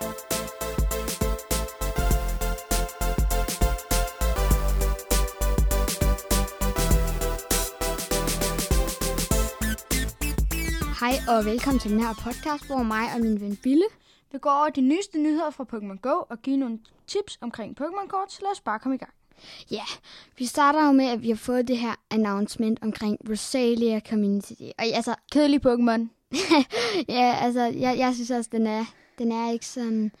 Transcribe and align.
Hej 0.00 0.08
og 11.28 11.44
velkommen 11.44 11.80
til 11.80 11.90
den 11.90 12.00
her 12.00 12.14
podcast, 12.14 12.66
hvor 12.66 12.82
mig 12.82 13.04
og 13.14 13.20
min 13.20 13.40
ven 13.40 13.56
Bille 13.56 13.84
Vi 14.32 14.38
går 14.38 14.50
over 14.50 14.68
de 14.68 14.80
nyeste 14.80 15.18
nyheder 15.18 15.50
fra 15.50 15.64
Pokémon 15.72 15.98
Go 16.00 16.22
og 16.30 16.42
giver 16.42 16.58
nogle 16.58 16.78
tips 17.06 17.38
omkring 17.40 17.80
Pokémon-kort, 17.80 18.32
så 18.32 18.38
lad 18.42 18.50
os 18.50 18.60
bare 18.60 18.78
komme 18.78 18.94
i 18.94 18.98
gang. 18.98 19.12
Ja, 19.70 19.84
vi 20.38 20.46
starter 20.46 20.86
jo 20.86 20.92
med, 20.92 21.04
at 21.04 21.22
vi 21.22 21.28
har 21.28 21.36
fået 21.36 21.68
det 21.68 21.78
her 21.78 21.94
announcement 22.10 22.78
omkring 22.82 23.18
Rosalia 23.30 24.00
Community. 24.08 24.52
Og 24.78 24.84
altså, 24.84 25.14
Kedelig 25.32 25.66
Pokémon. 25.66 26.08
ja, 27.18 27.36
altså, 27.40 27.60
jeg, 27.60 27.98
jeg 27.98 28.14
synes 28.14 28.30
også, 28.30 28.50
den 28.52 28.66
er, 28.66 28.84
den 29.20 29.32
er 29.32 29.50
ikke 29.50 29.66
sådan, 29.66 30.12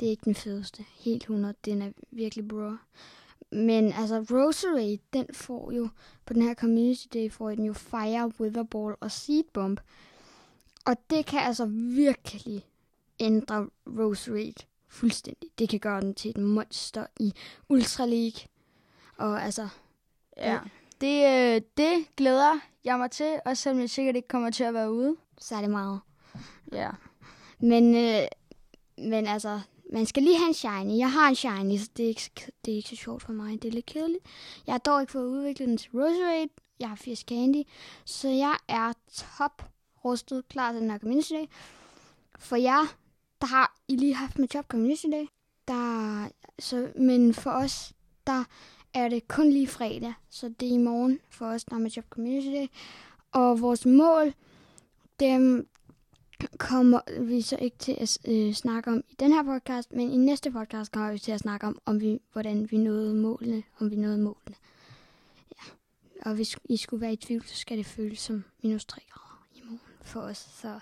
det 0.00 0.06
er 0.06 0.10
ikke 0.10 0.24
den 0.24 0.34
fedeste. 0.34 0.84
Helt 0.98 1.22
100, 1.22 1.54
den 1.64 1.82
er 1.82 1.92
virkelig 2.10 2.48
bro. 2.48 2.70
Men 3.52 3.92
altså, 3.92 4.26
Roserade, 4.30 4.98
den 5.12 5.26
får 5.32 5.72
jo, 5.72 5.88
på 6.26 6.32
den 6.34 6.42
her 6.42 6.54
Community 6.54 7.06
Day, 7.14 7.30
får 7.30 7.50
den 7.50 7.64
jo 7.64 7.72
Fire, 7.72 8.32
Witherball 8.40 8.94
og 9.00 9.10
Seed 9.10 9.44
Bomb. 9.52 9.80
Og 10.86 10.96
det 11.10 11.26
kan 11.26 11.40
altså 11.40 11.66
virkelig 11.96 12.66
ændre 13.20 13.68
Roserade 13.86 14.66
fuldstændig. 14.88 15.50
Det 15.58 15.68
kan 15.68 15.80
gøre 15.80 16.00
den 16.00 16.14
til 16.14 16.30
et 16.30 16.36
monster 16.36 17.06
i 17.20 17.32
Ultra 17.68 18.06
League. 18.06 18.40
Og 19.16 19.42
altså, 19.42 19.68
Ja. 20.36 20.58
Det, 21.00 21.54
øh, 21.56 21.62
det 21.76 22.16
glæder 22.16 22.60
jeg 22.84 22.98
mig 22.98 23.10
til, 23.10 23.40
også 23.44 23.62
selvom 23.62 23.80
jeg 23.80 23.90
sikkert 23.90 24.16
ikke 24.16 24.28
kommer 24.28 24.50
til 24.50 24.64
at 24.64 24.74
være 24.74 24.92
ude. 24.92 25.16
så 25.38 25.56
er 25.56 25.60
det 25.60 25.70
meget. 25.70 26.00
Ja. 26.72 26.90
Men, 27.60 27.94
øh, 27.94 28.28
men 28.98 29.26
altså, 29.26 29.60
man 29.92 30.06
skal 30.06 30.22
lige 30.22 30.38
have 30.38 30.48
en 30.48 30.54
shiny. 30.54 30.98
Jeg 30.98 31.12
har 31.12 31.28
en 31.28 31.34
shiny, 31.34 31.78
så 31.78 31.90
det 31.96 32.04
er, 32.04 32.08
ikke, 32.08 32.52
det 32.64 32.72
er 32.72 32.76
ikke 32.76 32.88
så 32.88 32.96
sjovt 32.96 33.22
for 33.22 33.32
mig. 33.32 33.62
Det 33.62 33.68
er 33.68 33.72
lidt 33.72 33.86
kedeligt. 33.86 34.24
Jeg 34.66 34.72
har 34.72 34.78
dog 34.78 35.00
ikke 35.00 35.12
fået 35.12 35.26
udviklet 35.26 35.68
den 35.68 35.76
til 35.76 35.90
Roserade. 35.94 36.48
Jeg 36.80 36.88
har 36.88 36.96
80 36.96 37.18
candy. 37.18 37.62
Så 38.04 38.28
jeg 38.28 38.56
er 38.68 38.92
top 39.12 39.70
rustet 40.04 40.48
klar 40.48 40.72
til 40.72 40.80
den 40.80 40.90
her 40.90 40.98
community 40.98 41.32
day. 41.32 41.46
For 42.38 42.56
jer, 42.56 42.96
der 43.40 43.46
har 43.46 43.76
I 43.88 43.96
lige 43.96 44.14
haft 44.14 44.38
med 44.38 44.48
job 44.54 44.66
community 44.68 45.06
day. 45.12 45.26
Der, 45.68 46.28
så, 46.58 46.92
men 46.96 47.34
for 47.34 47.50
os, 47.50 47.92
der 48.26 48.44
er 48.94 49.08
det 49.08 49.28
kun 49.28 49.50
lige 49.50 49.66
fredag. 49.66 50.14
Så 50.30 50.48
det 50.60 50.68
er 50.68 50.74
i 50.74 50.78
morgen 50.78 51.20
for 51.30 51.46
os, 51.46 51.64
der 51.64 51.74
er 51.76 51.80
med 51.80 51.90
job 51.90 52.04
community 52.10 52.48
day. 52.48 52.66
Og 53.32 53.60
vores 53.60 53.86
mål, 53.86 54.34
dem 55.20 55.68
kommer 56.58 57.00
vi 57.20 57.42
så 57.42 57.56
ikke 57.56 57.78
til 57.78 57.96
at 58.00 58.18
øh, 58.28 58.54
snakke 58.54 58.90
om 58.90 59.04
i 59.08 59.14
den 59.18 59.32
her 59.32 59.42
podcast, 59.42 59.92
men 59.92 60.10
i 60.10 60.16
næste 60.16 60.50
podcast 60.50 60.92
kommer 60.92 61.12
vi 61.12 61.18
til 61.18 61.32
at 61.32 61.40
snakke 61.40 61.66
om, 61.66 61.78
om 61.84 62.00
vi, 62.00 62.20
hvordan 62.32 62.70
vi 62.70 62.76
nåede 62.76 63.14
målene, 63.14 63.62
om 63.78 63.90
vi 63.90 63.96
nåede 63.96 64.18
målene. 64.18 64.56
Ja. 65.50 65.70
Og 66.30 66.34
hvis 66.34 66.56
I 66.64 66.76
skulle 66.76 67.00
være 67.00 67.12
i 67.12 67.16
tvivl, 67.16 67.44
så 67.46 67.56
skal 67.56 67.78
det 67.78 67.86
føles 67.86 68.18
som 68.18 68.44
minus 68.62 68.84
3 68.84 69.00
grader 69.10 69.46
i 69.54 69.60
morgen 69.64 69.80
for 70.02 70.20
os. 70.20 70.38
Så 70.38 70.80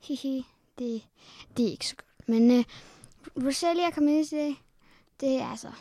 hihi, 0.00 0.46
det, 0.78 1.02
det 1.56 1.66
er 1.66 1.70
ikke 1.70 1.86
så 1.86 1.96
godt. 1.96 2.28
Men 2.28 2.50
øh, 2.50 2.64
Rosalia 3.46 3.90
Community 3.90 4.34
Day, 4.34 4.54
det 5.20 5.36
er 5.36 5.46
altså... 5.46 5.72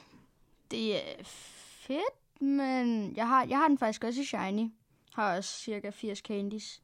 Det 0.71 0.95
er 0.95 1.23
fedt, 1.23 2.41
men 2.41 3.15
jeg 3.15 3.27
har, 3.27 3.45
jeg 3.45 3.57
har 3.57 3.67
den 3.67 3.77
faktisk 3.77 4.03
også 4.03 4.21
i 4.21 4.25
Shiny. 4.25 4.69
Har 5.13 5.37
også 5.37 5.59
cirka 5.59 5.89
80 5.89 6.19
candies. 6.19 6.81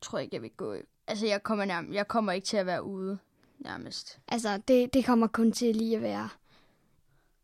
Tror 0.00 0.18
ikke, 0.18 0.34
jeg 0.34 0.42
vil 0.42 0.50
gå. 0.50 0.74
Altså, 1.06 1.26
jeg 1.26 1.42
kommer, 1.42 1.64
nærm- 1.64 1.92
jeg 1.94 2.08
kommer 2.08 2.32
ikke 2.32 2.44
til 2.46 2.56
at 2.56 2.66
være 2.66 2.82
ude, 2.84 3.18
nærmest. 3.58 4.18
Altså, 4.28 4.56
det, 4.68 4.94
det 4.94 5.04
kommer 5.04 5.26
kun 5.26 5.52
til 5.52 5.76
lige 5.76 5.96
at 5.96 6.02
være 6.02 6.28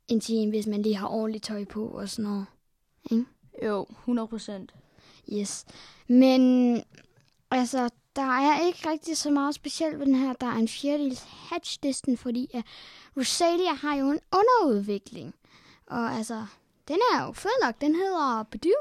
en 0.09 0.21
time, 0.21 0.51
hvis 0.51 0.67
man 0.67 0.83
lige 0.83 0.95
har 0.97 1.09
ordentligt 1.09 1.45
tøj 1.45 1.65
på 1.65 1.87
og 1.89 2.09
sådan 2.09 2.31
noget. 2.31 2.47
Jo, 3.63 3.87
100 3.91 4.29
procent. 4.29 4.75
Yes. 5.33 5.65
Men 6.09 6.41
altså, 7.51 7.91
der 8.17 8.23
er 8.23 8.67
ikke 8.67 8.91
rigtig 8.91 9.17
så 9.17 9.31
meget 9.31 9.55
specielt 9.55 9.99
ved 9.99 10.07
den 10.07 10.15
her. 10.15 10.33
Der 10.33 10.47
er 10.47 10.55
en 10.57 10.69
fjerdedels 10.69 11.27
hatchlisten, 11.29 12.17
fordi 12.17 12.51
at 12.55 12.65
Rosalia 13.17 13.73
har 13.75 13.95
jo 13.97 14.11
en 14.11 14.21
underudvikling. 14.33 15.35
Og 15.87 16.13
altså, 16.13 16.47
den 16.89 16.97
er 17.15 17.27
jo 17.27 17.33
fed 17.33 17.51
nok. 17.65 17.81
Den 17.81 17.95
hedder 17.95 18.43
Bedu. 18.43 18.73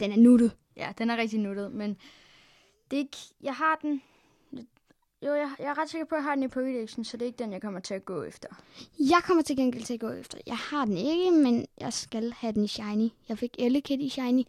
Den 0.00 0.12
er 0.12 0.16
nuttet. 0.16 0.52
Ja, 0.76 0.92
den 0.98 1.10
er 1.10 1.16
rigtig 1.16 1.38
nuttet, 1.40 1.72
men 1.72 1.96
det 2.90 2.96
er 2.96 3.00
ikke, 3.00 3.16
jeg 3.42 3.54
har 3.54 3.78
den... 3.82 4.02
Jo, 5.22 5.34
jeg, 5.34 5.50
jeg 5.58 5.66
er 5.66 5.78
ret 5.78 5.90
sikker 5.90 6.04
på, 6.04 6.14
at 6.14 6.18
jeg 6.18 6.24
har 6.24 6.34
den 6.34 6.44
i 6.44 6.46
Pokédexen, 6.46 7.04
så 7.04 7.16
det 7.16 7.22
er 7.22 7.26
ikke 7.26 7.38
den, 7.38 7.52
jeg 7.52 7.60
kommer 7.60 7.80
til 7.80 7.94
at 7.94 8.04
gå 8.04 8.22
efter. 8.22 8.48
Jeg 8.98 9.20
kommer 9.24 9.42
til 9.42 9.56
gengæld 9.56 9.84
til 9.84 9.94
at 9.94 10.00
gå 10.00 10.08
efter. 10.08 10.38
Jeg 10.46 10.56
har 10.56 10.84
den 10.84 10.96
ikke, 10.96 11.30
men 11.30 11.66
jeg 11.80 11.92
skal 11.92 12.32
have 12.32 12.52
den 12.52 12.64
i 12.64 12.68
Shiny. 12.68 13.08
Jeg 13.28 13.38
fik 13.38 13.56
Elekid 13.58 13.98
i 13.98 14.08
Shiny, 14.08 14.42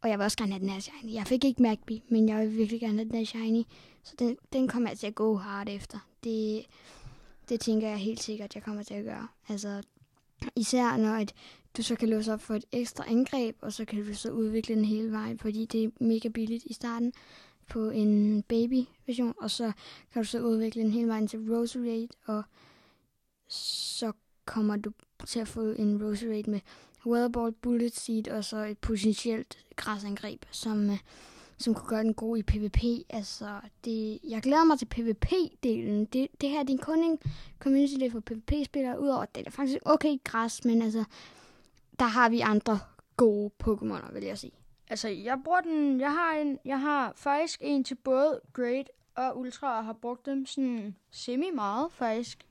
og 0.00 0.08
jeg 0.08 0.18
vil 0.18 0.24
også 0.24 0.38
gerne 0.38 0.52
have 0.52 0.60
den 0.60 0.68
her 0.68 0.80
Shiny. 0.80 1.12
Jeg 1.12 1.26
fik 1.26 1.44
ikke 1.44 1.62
Magby, 1.62 2.02
men 2.08 2.28
jeg 2.28 2.40
vil 2.40 2.56
virkelig 2.56 2.80
gerne 2.80 2.98
have 2.98 3.08
den 3.08 3.18
her 3.18 3.24
Shiny. 3.24 3.62
Så 4.02 4.14
den, 4.18 4.36
den 4.52 4.68
kommer 4.68 4.88
jeg 4.88 4.98
til 4.98 5.06
at 5.06 5.14
gå 5.14 5.36
hard 5.36 5.68
efter. 5.68 5.98
Det, 6.24 6.66
det 7.48 7.60
tænker 7.60 7.88
jeg 7.88 7.98
helt 7.98 8.22
sikkert, 8.22 8.54
jeg 8.54 8.62
kommer 8.62 8.82
til 8.82 8.94
at 8.94 9.04
gøre. 9.04 9.28
Altså, 9.48 9.82
især 10.56 10.96
når 10.96 11.14
at 11.14 11.34
du 11.78 11.82
så 11.82 11.94
kan 11.94 12.08
låse 12.08 12.32
op 12.32 12.40
for 12.40 12.54
et 12.54 12.64
ekstra 12.72 13.04
angreb, 13.08 13.56
og 13.60 13.72
så 13.72 13.84
kan 13.84 14.04
du 14.04 14.14
så 14.14 14.30
udvikle 14.30 14.74
den 14.74 14.84
hele 14.84 15.12
vejen, 15.12 15.38
fordi 15.38 15.64
det 15.64 15.84
er 15.84 15.88
mega 16.00 16.28
billigt 16.28 16.64
i 16.64 16.72
starten 16.72 17.12
på 17.68 17.90
en 17.90 18.42
baby-version, 18.42 19.34
og 19.38 19.50
så 19.50 19.72
kan 20.12 20.22
du 20.22 20.28
så 20.28 20.40
udvikle 20.40 20.82
den 20.82 20.90
hele 20.90 21.08
vejen 21.08 21.28
til 21.28 21.38
Roserade, 21.38 22.08
og 22.26 22.42
så 23.48 24.12
kommer 24.44 24.76
du 24.76 24.92
til 25.26 25.40
at 25.40 25.48
få 25.48 25.60
en 25.60 26.04
Roserade 26.04 26.50
med 26.50 26.60
Weatherball, 27.06 27.52
Bullet 27.52 27.96
Seed 27.96 28.28
og 28.28 28.44
så 28.44 28.56
et 28.56 28.78
potentielt 28.78 29.58
græsangreb, 29.76 30.44
som, 30.50 30.90
øh, 30.90 30.98
som 31.58 31.74
kunne 31.74 31.88
gøre 31.88 32.02
den 32.02 32.14
god 32.14 32.38
i 32.38 32.42
PvP. 32.42 32.82
Altså, 33.10 33.60
det, 33.84 34.18
jeg 34.28 34.42
glæder 34.42 34.64
mig 34.64 34.78
til 34.78 34.88
PvP-delen. 34.94 36.04
Det, 36.12 36.28
det 36.40 36.50
her 36.50 36.62
det 36.62 36.74
er 36.80 36.84
kun 36.84 37.04
en 37.04 37.18
community 37.58 37.94
day 38.00 38.10
for 38.10 38.20
PvP-spillere, 38.20 39.00
udover 39.00 39.22
at 39.22 39.34
det 39.34 39.46
er 39.46 39.50
faktisk 39.50 39.78
okay 39.84 40.16
græs, 40.24 40.64
men 40.64 40.82
altså, 40.82 41.04
der 41.98 42.04
har 42.04 42.28
vi 42.28 42.40
andre 42.40 42.78
gode 43.16 43.50
Pokémoner, 43.64 44.12
vil 44.12 44.24
jeg 44.24 44.38
sige. 44.38 44.52
Altså, 44.90 45.08
jeg 45.08 45.38
bruger 45.44 45.60
den... 45.60 46.00
Jeg 46.00 46.12
har, 46.12 46.32
en, 46.32 46.58
jeg 46.64 46.80
har 46.80 47.12
faktisk 47.16 47.60
en 47.62 47.84
til 47.84 47.94
både 47.94 48.40
Great 48.52 48.90
og 49.14 49.38
Ultra, 49.38 49.78
og 49.78 49.84
har 49.84 49.92
brugt 49.92 50.26
dem 50.26 50.46
sådan 50.46 50.96
semi 51.10 51.50
meget, 51.54 51.92
faktisk. 51.92 52.46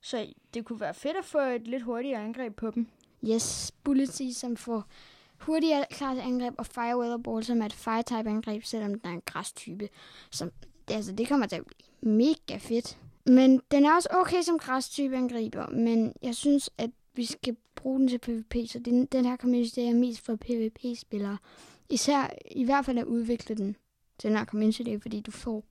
Så 0.00 0.26
det 0.54 0.64
kunne 0.64 0.80
være 0.80 0.94
fedt 0.94 1.16
at 1.16 1.24
få 1.24 1.38
et 1.38 1.66
lidt 1.66 1.82
hurtigere 1.82 2.24
angreb 2.24 2.56
på 2.56 2.70
dem. 2.70 2.86
Yes, 3.24 3.72
Bullety, 3.84 4.30
som 4.32 4.56
får 4.56 4.84
hurtigere 5.38 5.84
klart 5.90 6.18
angreb, 6.18 6.54
og 6.58 6.66
Fire 6.66 6.98
Weather 6.98 7.18
Ball, 7.18 7.44
som 7.44 7.62
er 7.62 7.66
et 7.66 7.72
fire-type 7.72 8.30
angreb, 8.30 8.64
selvom 8.64 9.00
den 9.00 9.10
er 9.10 9.14
en 9.14 9.22
græstype. 9.26 9.88
Som, 10.30 10.50
det, 10.88 10.94
altså, 10.94 11.12
det 11.12 11.28
kommer 11.28 11.46
til 11.46 11.56
at 11.56 11.64
blive 11.66 12.14
mega 12.16 12.58
fedt. 12.58 12.98
Men 13.26 13.62
den 13.70 13.84
er 13.84 13.94
også 13.94 14.08
okay 14.10 14.42
som 14.42 14.58
græstype 14.58 15.16
angriber, 15.16 15.68
men 15.68 16.12
jeg 16.22 16.34
synes, 16.34 16.70
at 16.78 16.90
vi 17.14 17.24
skal 17.24 17.56
bruge 17.74 18.00
den 18.00 18.08
til 18.08 18.18
PvP, 18.18 18.54
så 18.68 18.78
den, 18.78 19.06
den 19.06 19.24
her 19.24 19.36
community 19.36 19.78
er 19.78 19.94
mest 19.94 20.20
for 20.20 20.36
PvP-spillere. 20.36 21.38
Især, 21.88 22.30
i 22.50 22.64
hvert 22.64 22.84
fald 22.84 22.98
at 22.98 23.04
udvikle 23.04 23.56
den 23.56 23.76
til 24.18 24.30
den 24.30 24.38
her 24.38 24.44
community 24.44 24.82
fordi 25.02 25.20
du 25.20 25.30
får 25.30 25.64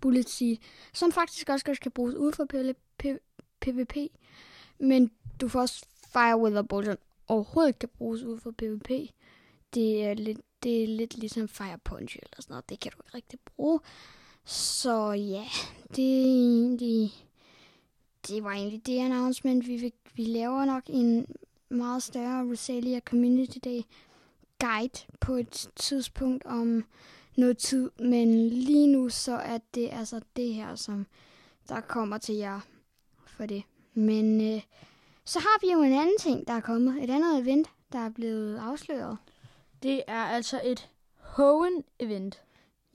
Bullet 0.00 0.28
Seed, 0.28 0.56
som 0.92 1.12
faktisk 1.12 1.48
også 1.48 1.64
godt 1.64 1.80
kan 1.80 1.90
bruges 1.90 2.14
ud 2.14 2.32
for 2.32 2.44
PvP, 3.60 3.96
men 4.78 5.10
du 5.40 5.48
får 5.48 5.60
også 5.60 5.86
Fire 6.12 6.38
Weather 6.40 6.62
Ball, 6.62 6.84
som 6.84 6.96
overhovedet 7.28 7.78
kan 7.78 7.88
bruges 7.88 8.22
ud 8.22 8.38
for 8.38 8.50
PvP. 8.50 8.90
Det 9.74 10.04
er 10.04 10.14
lidt, 10.14 10.38
det 10.62 10.82
er 10.82 10.86
lidt 10.86 11.18
ligesom 11.18 11.48
Fire 11.48 11.78
Punch 11.84 12.16
eller 12.16 12.36
sådan 12.42 12.52
noget. 12.52 12.68
Det 12.68 12.80
kan 12.80 12.92
du 12.92 12.98
ikke 13.06 13.16
rigtig 13.16 13.38
bruge. 13.40 13.80
Så 14.44 15.12
ja, 15.12 15.44
det 15.96 16.20
er 16.20 16.24
egentlig... 16.24 17.12
Det 18.28 18.44
var 18.44 18.50
egentlig 18.50 18.86
det 18.86 18.98
announcement. 18.98 19.66
Vi, 19.66 19.76
vil, 19.76 19.92
vi 20.14 20.24
laver 20.24 20.64
nok 20.64 20.82
en 20.86 21.26
meget 21.68 22.02
større 22.02 22.50
Rosalia 22.50 23.00
Community 23.00 23.58
Day 23.64 23.82
guide 24.58 25.06
på 25.20 25.34
et 25.34 25.70
tidspunkt 25.76 26.46
om 26.46 26.84
noget 27.36 27.58
tid. 27.58 27.90
Men 27.98 28.48
lige 28.48 28.86
nu 28.86 29.08
så 29.08 29.32
er 29.32 29.58
det 29.74 29.88
altså 29.92 30.20
det 30.36 30.54
her, 30.54 30.74
som 30.74 31.06
der 31.68 31.80
kommer 31.80 32.18
til 32.18 32.34
jer 32.34 32.60
for 33.26 33.46
det. 33.46 33.62
Men 33.94 34.54
øh, 34.54 34.62
så 35.24 35.38
har 35.38 35.60
vi 35.60 35.72
jo 35.72 35.82
en 35.82 35.92
anden 35.92 36.18
ting, 36.20 36.46
der 36.46 36.52
er 36.52 36.60
kommet. 36.60 37.04
Et 37.04 37.10
andet 37.10 37.38
event, 37.38 37.68
der 37.92 37.98
er 37.98 38.08
blevet 38.08 38.58
afsløret. 38.58 39.18
Det 39.82 40.02
er 40.06 40.24
altså 40.24 40.60
et 40.64 40.88
Hoenn-event. 41.16 42.40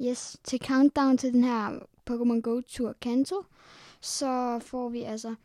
Yes, 0.02 0.38
til 0.44 0.60
countdown 0.60 1.18
til 1.18 1.34
den 1.34 1.44
her 1.44 1.80
Pokémon 2.10 2.42
Go-tur 2.42 2.96
Kanto, 3.02 3.44
så 4.06 4.60
får 4.60 4.90
vi 4.90 5.02
altså 5.04 5.36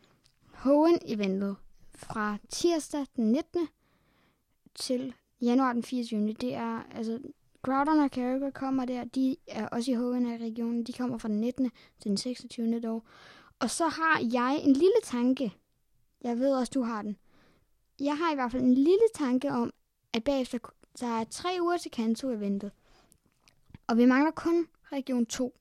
Hohen 0.53 0.99
eventet 1.05 1.55
fra 1.93 2.37
tirsdag 2.49 3.05
den 3.15 3.31
19. 3.31 3.67
til 4.75 5.13
januar 5.41 5.73
den 5.73 5.83
24. 5.83 6.33
Det 6.33 6.53
er 6.53 6.83
altså 6.91 7.19
Groudon 7.61 7.99
og 7.99 8.11
Kyogre 8.11 8.51
kommer 8.51 8.85
der. 8.85 9.03
De 9.03 9.37
er 9.47 9.67
også 9.67 9.91
i 9.91 9.95
HN-regionen. 9.95 10.83
De 10.83 10.93
kommer 10.93 11.17
fra 11.17 11.27
den 11.27 11.41
19. 11.41 11.71
til 11.99 12.09
den 12.09 12.17
26. 12.17 12.79
dog. 12.79 13.03
Og 13.59 13.69
så 13.69 13.87
har 13.87 14.19
jeg 14.33 14.61
en 14.63 14.73
lille 14.73 15.01
tanke. 15.03 15.53
Jeg 16.23 16.39
ved 16.39 16.55
også, 16.55 16.71
du 16.73 16.81
har 16.81 17.01
den. 17.01 17.17
Jeg 17.99 18.17
har 18.17 18.31
i 18.31 18.35
hvert 18.35 18.51
fald 18.51 18.63
en 18.63 18.73
lille 18.73 19.07
tanke 19.15 19.51
om, 19.51 19.71
at 20.13 20.23
bagefter 20.23 20.57
der 20.99 21.07
er 21.07 21.23
tre 21.23 21.49
uger 21.61 21.77
til 21.77 21.91
Kanto-eventet. 21.91 22.71
Og 23.87 23.97
vi 23.97 24.05
mangler 24.05 24.31
kun 24.31 24.67
region 24.91 25.25
2. 25.25 25.57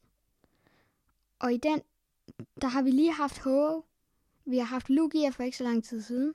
Og 1.39 1.55
i 1.55 1.57
den, 1.57 1.81
der 2.63 2.69
har 2.69 2.83
vi 2.83 2.91
lige 2.91 3.13
haft 3.13 3.39
Ho. 3.39 3.85
Vi 4.45 4.59
har 4.59 4.65
haft 4.65 4.91
Lugia 4.91 5.29
for 5.29 5.43
ikke 5.43 5.57
så 5.57 5.65
lang 5.65 5.85
tid 5.85 6.03
siden. 6.03 6.35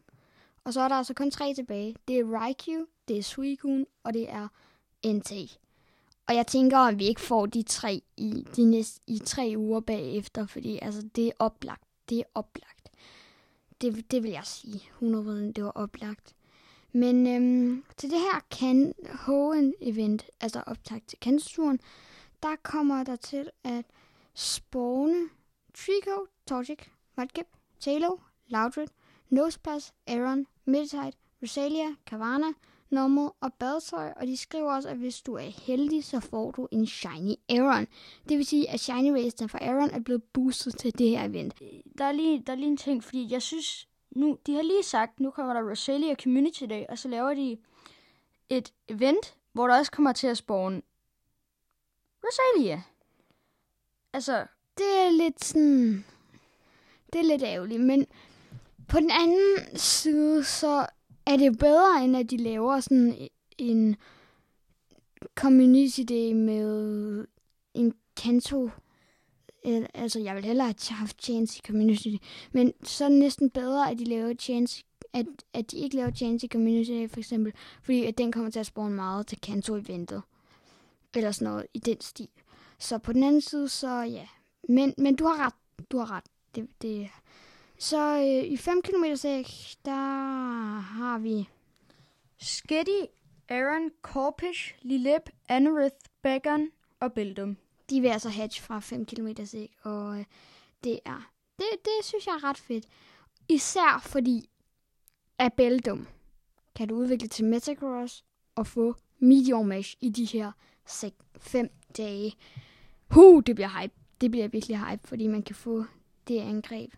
Og 0.63 0.73
så 0.73 0.81
er 0.81 0.87
der 0.87 0.95
altså 0.95 1.13
kun 1.13 1.31
tre 1.31 1.53
tilbage. 1.53 1.95
Det 2.07 2.19
er 2.19 2.25
Raikou, 2.25 2.85
det 3.07 3.17
er 3.17 3.23
Suicune, 3.23 3.85
og 4.03 4.13
det 4.13 4.29
er 4.29 4.47
NT. 5.05 5.31
Og 6.27 6.35
jeg 6.35 6.47
tænker, 6.47 6.77
at 6.77 6.99
vi 6.99 7.05
ikke 7.05 7.21
får 7.21 7.45
de 7.45 7.63
tre 7.63 8.01
i, 8.17 8.47
de 8.55 8.65
næste, 8.65 9.01
i 9.07 9.19
tre 9.19 9.53
uger 9.57 9.79
bagefter, 9.79 10.45
fordi 10.45 10.79
altså, 10.81 11.09
det 11.15 11.27
er 11.27 11.31
oplagt. 11.39 11.83
Det 12.09 12.19
er 12.19 12.23
oplagt. 12.35 12.89
Det, 13.81 14.11
det 14.11 14.23
vil 14.23 14.31
jeg 14.31 14.45
sige. 14.45 14.81
100% 15.01 15.05
det 15.29 15.63
var 15.63 15.71
oplagt. 15.71 16.35
Men 16.91 17.27
øhm, 17.27 17.83
til 17.97 18.09
det 18.09 18.19
her 18.19 18.45
kan 18.51 18.93
event 19.81 20.25
altså 20.41 20.63
optag 20.67 21.01
til 21.07 21.19
Kansturen, 21.19 21.79
der 22.43 22.55
kommer 22.63 23.03
der 23.03 23.15
til 23.15 23.49
at 23.63 23.85
spawne 24.33 25.29
Trico, 25.77 26.27
Torchic, 26.47 26.89
Mudkip, 27.17 27.47
Talo, 27.79 28.19
Loudred, 28.47 28.87
Nosepass, 29.29 29.93
Aaron, 30.07 30.47
Meditite, 30.65 31.17
Rosalia, 31.41 31.95
Kavana, 32.05 32.53
Normal 32.89 33.31
og 33.41 33.53
Badtøj, 33.53 34.13
og 34.15 34.27
de 34.27 34.37
skriver 34.37 34.73
også, 34.73 34.89
at 34.89 34.97
hvis 34.97 35.21
du 35.21 35.33
er 35.33 35.65
heldig, 35.65 36.03
så 36.03 36.19
får 36.19 36.51
du 36.51 36.67
en 36.71 36.87
Shiny 36.87 37.35
Aaron. 37.49 37.87
Det 38.29 38.37
vil 38.37 38.45
sige, 38.45 38.69
at 38.69 38.79
Shiny 38.79 39.11
Racer 39.11 39.47
for 39.47 39.57
Aaron 39.57 39.89
er 39.89 39.99
blevet 39.99 40.23
boostet 40.23 40.77
til 40.77 40.97
det 40.97 41.09
her 41.09 41.23
event. 41.23 41.59
Der 41.97 42.05
er 42.05 42.11
lige, 42.11 42.43
der 42.47 42.53
er 42.53 42.57
lige 42.57 42.67
en 42.67 42.77
ting, 42.77 43.03
fordi 43.03 43.31
jeg 43.31 43.41
synes, 43.41 43.87
nu, 44.11 44.37
de 44.45 44.55
har 44.55 44.61
lige 44.61 44.83
sagt, 44.83 45.19
nu 45.19 45.31
kommer 45.31 45.53
der 45.53 45.69
Rosalia 45.69 46.15
Community 46.15 46.63
Day, 46.63 46.83
og 46.89 46.97
så 46.97 47.07
laver 47.07 47.33
de 47.33 47.57
et 48.49 48.73
event, 48.87 49.37
hvor 49.51 49.67
der 49.67 49.77
også 49.77 49.91
kommer 49.91 50.11
til 50.11 50.27
at 50.27 50.37
spawne 50.37 50.81
Rosalia. 52.23 52.83
Altså... 54.13 54.45
Det 54.77 54.85
er 54.85 55.11
lidt 55.11 55.45
sådan... 55.45 56.05
Det 57.13 57.21
er 57.21 57.25
lidt 57.25 57.43
ærgerligt, 57.43 57.81
men 57.81 58.05
på 58.87 58.99
den 58.99 59.11
anden 59.11 59.77
side, 59.77 60.43
så 60.43 60.85
er 61.25 61.37
det 61.37 61.59
bedre, 61.59 62.03
end 62.03 62.17
at 62.17 62.31
de 62.31 62.37
laver 62.37 62.79
sådan 62.79 63.29
en 63.57 63.95
community 65.35 66.01
day 66.09 66.31
med 66.33 67.25
en 67.73 67.93
kanto. 68.17 68.69
Altså, 69.93 70.19
jeg 70.19 70.35
vil 70.35 70.45
hellere 70.45 70.65
have 70.67 70.97
haft 70.97 71.23
chance 71.23 71.59
i 71.59 71.67
community 71.67 72.07
day. 72.07 72.17
Men 72.51 72.73
så 72.83 73.05
er 73.05 73.09
det 73.09 73.17
næsten 73.17 73.49
bedre, 73.49 73.91
at 73.91 73.99
de 73.99 74.03
laver 74.03 74.33
chance 74.39 74.83
at, 75.13 75.25
at 75.53 75.71
de 75.71 75.77
ikke 75.77 75.95
laver 75.95 76.11
chance 76.11 76.45
i 76.45 76.49
community 76.49 76.91
day, 76.91 77.09
for 77.09 77.19
eksempel. 77.19 77.53
Fordi 77.81 78.05
at 78.05 78.17
den 78.17 78.31
kommer 78.31 78.51
til 78.51 78.59
at 78.59 78.65
spawne 78.65 78.95
meget 78.95 79.27
til 79.27 79.41
kanto-eventet. 79.41 80.21
Eller 81.15 81.31
sådan 81.31 81.51
noget 81.51 81.67
i 81.73 81.79
den 81.79 82.01
stil. 82.01 82.27
Så 82.79 82.97
på 82.97 83.13
den 83.13 83.23
anden 83.23 83.41
side, 83.41 83.69
så 83.69 84.01
ja. 84.01 84.27
Men, 84.69 84.93
men 84.97 85.15
du 85.15 85.25
har 85.25 85.45
ret. 85.45 85.53
Du 85.91 85.97
har 85.97 86.11
ret. 86.11 86.23
Det, 86.55 86.67
det, 86.81 87.09
så 87.77 88.17
øh, 88.17 88.51
i 88.51 88.57
5 88.57 88.81
km 88.81 89.15
sæk, 89.15 89.47
der 89.85 90.79
har 90.79 91.17
vi 91.17 91.49
Sketty, 92.37 93.01
Aaron, 93.49 93.91
Corpish, 94.01 94.75
Lilip, 94.81 95.29
Anerith, 95.49 95.95
Begon 96.21 96.69
og 96.99 97.13
Bildum. 97.13 97.57
De 97.89 98.01
vil 98.01 98.07
altså 98.07 98.29
hatch 98.29 98.61
fra 98.61 98.79
5 98.79 99.05
km 99.05 99.27
sæk, 99.45 99.71
og 99.81 100.19
øh, 100.19 100.25
det 100.83 100.99
er, 101.05 101.31
det, 101.59 101.65
det 101.85 102.05
synes 102.05 102.27
jeg 102.27 102.33
er 102.33 102.43
ret 102.43 102.57
fedt. 102.57 102.85
Især 103.49 104.01
fordi, 104.03 104.49
at 105.37 105.53
Beldum 105.53 106.07
kan 106.75 106.87
du 106.87 106.95
udvikle 106.95 107.27
til 107.27 107.45
Metagross 107.45 108.23
og 108.55 108.67
få 108.67 108.95
Meteor 109.19 109.63
Mash 109.63 109.97
i 110.01 110.09
de 110.09 110.25
her 110.25 110.51
5 111.37 111.69
dage. 111.97 112.35
Huh, 113.09 113.43
det 113.45 113.55
bliver 113.55 113.81
hype. 113.81 113.93
Det 114.21 114.31
bliver 114.31 114.47
virkelig 114.47 114.79
hype, 114.79 115.07
fordi 115.07 115.27
man 115.27 115.43
kan 115.43 115.55
få 115.55 115.85
det 116.27 116.39
angreb. 116.39 116.93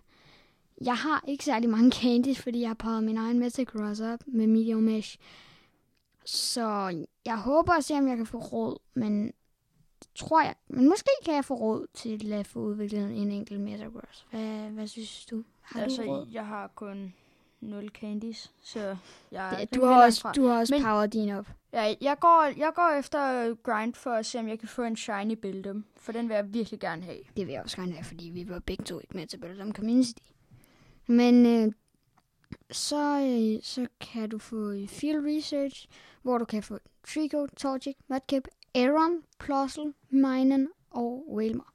Jeg 0.81 0.95
har 0.95 1.23
ikke 1.27 1.43
særlig 1.43 1.69
mange 1.69 1.91
candies, 1.91 2.39
fordi 2.41 2.61
jeg 2.61 2.69
har 2.69 2.73
prøvet 2.73 3.03
min 3.03 3.17
egen 3.17 3.39
Metagross 3.39 4.01
op 4.01 4.19
med 4.27 4.47
Medium 4.47 4.83
Mesh. 4.83 5.17
Så 6.25 6.97
jeg 7.25 7.37
håber 7.37 7.73
at 7.73 7.83
se, 7.83 7.93
om 7.93 8.07
jeg 8.07 8.17
kan 8.17 8.25
få 8.25 8.37
råd, 8.37 8.77
men 8.93 9.33
tror 10.15 10.41
jeg. 10.41 10.55
Men 10.67 10.89
måske 10.89 11.09
kan 11.25 11.35
jeg 11.35 11.45
få 11.45 11.53
råd 11.53 11.87
til 11.93 12.33
at 12.33 12.47
få 12.47 12.59
udviklet 12.59 13.11
en 13.11 13.31
enkelt 13.31 13.59
Metagross. 13.59 14.25
Hvad, 14.29 14.69
hvad 14.69 14.87
synes 14.87 15.25
du? 15.25 15.43
Har 15.61 15.81
altså, 15.81 16.03
du 16.03 16.09
råd? 16.09 16.27
jeg 16.31 16.45
har 16.45 16.67
kun 16.75 17.13
0 17.62 17.88
candies, 17.89 18.51
så 18.62 18.98
jeg 19.31 19.57
det, 19.59 19.75
du, 19.75 19.86
har 19.86 20.04
også, 20.04 20.31
du 20.36 20.45
har 20.45 20.59
også 20.59 20.74
Men, 20.74 20.83
power 20.83 21.06
din 21.06 21.30
op. 21.30 21.48
Ja, 21.74 21.95
jeg 22.01 22.19
går, 22.19 22.54
jeg 22.57 22.71
går 22.75 23.00
efter 23.00 23.56
grind 23.63 23.94
for 23.94 24.12
at 24.12 24.25
se, 24.25 24.39
om 24.39 24.48
jeg 24.48 24.59
kan 24.59 24.68
få 24.68 24.83
en 24.83 24.95
shiny 24.95 25.33
Bildum, 25.33 25.86
for 25.95 26.12
den 26.12 26.30
vil 26.30 26.36
jeg 26.36 26.54
virkelig 26.54 26.80
gerne 26.80 27.04
have. 27.04 27.19
Det 27.38 27.48
vil 27.48 27.54
jeg 27.54 27.63
også 27.63 27.77
gerne 27.77 27.92
have, 27.92 28.04
fordi 28.04 28.30
vi 28.30 28.50
var 28.50 28.59
begge 28.59 28.83
to 28.83 29.00
ikke 29.00 29.18
med 29.18 29.27
til 29.27 29.38
Bildum 29.38 29.74
Community. 29.74 30.24
Men 31.07 31.45
øh, 31.45 31.71
så, 32.71 33.19
øh, 33.19 33.63
så 33.63 33.88
kan 34.00 34.30
du 34.30 34.38
få 34.38 34.74
Field 34.88 35.25
Research, 35.25 35.88
hvor 36.21 36.38
du 36.38 36.45
kan 36.45 36.63
få 36.63 36.77
Trico, 37.07 37.48
Torchic, 37.57 37.95
Mudkip, 38.09 38.48
Aaron, 38.75 39.21
Plossel, 39.39 39.94
Minen 40.09 40.68
og 40.92 41.33
Whalmer. 41.33 41.74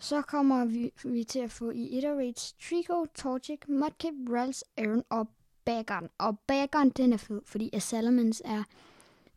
Så 0.00 0.22
kommer 0.22 0.64
vi, 0.64 0.92
vi 1.04 1.24
til 1.24 1.38
at 1.38 1.50
få 1.50 1.70
i 1.70 1.98
Iterates 1.98 2.52
Trico, 2.52 3.06
Torchic, 3.14 3.60
Mudkip, 3.68 4.14
Rals, 4.30 4.64
Aaron 4.76 5.02
og 5.08 5.28
Bagon. 5.64 6.08
Og 6.18 6.38
Bagon, 6.38 6.90
den 6.90 7.12
er 7.12 7.16
fed, 7.16 7.40
fordi 7.44 7.80
Salamence 7.80 8.44
er 8.44 8.64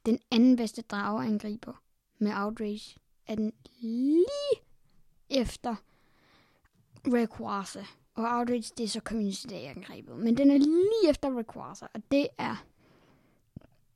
den 0.06 0.20
anden 0.32 0.56
bedste 0.56 0.82
drageangriber 0.82 1.82
med 2.18 2.32
Outrage. 2.36 3.00
Er 3.28 3.36
den 3.36 3.54
lige 3.80 4.26
efter 5.30 5.76
Rayquaza. 7.08 7.86
Og 8.16 8.24
Outrage, 8.24 8.74
det 8.78 8.84
er 8.84 8.88
så 8.88 9.00
Community 9.00 9.46
Day-angrebet. 9.50 10.18
Men 10.18 10.38
den 10.38 10.52
er 10.52 10.58
lige 10.58 11.10
efter 11.10 11.38
Rayquaza, 11.38 11.88
og 11.94 12.02
det 12.12 12.28
er... 12.38 12.66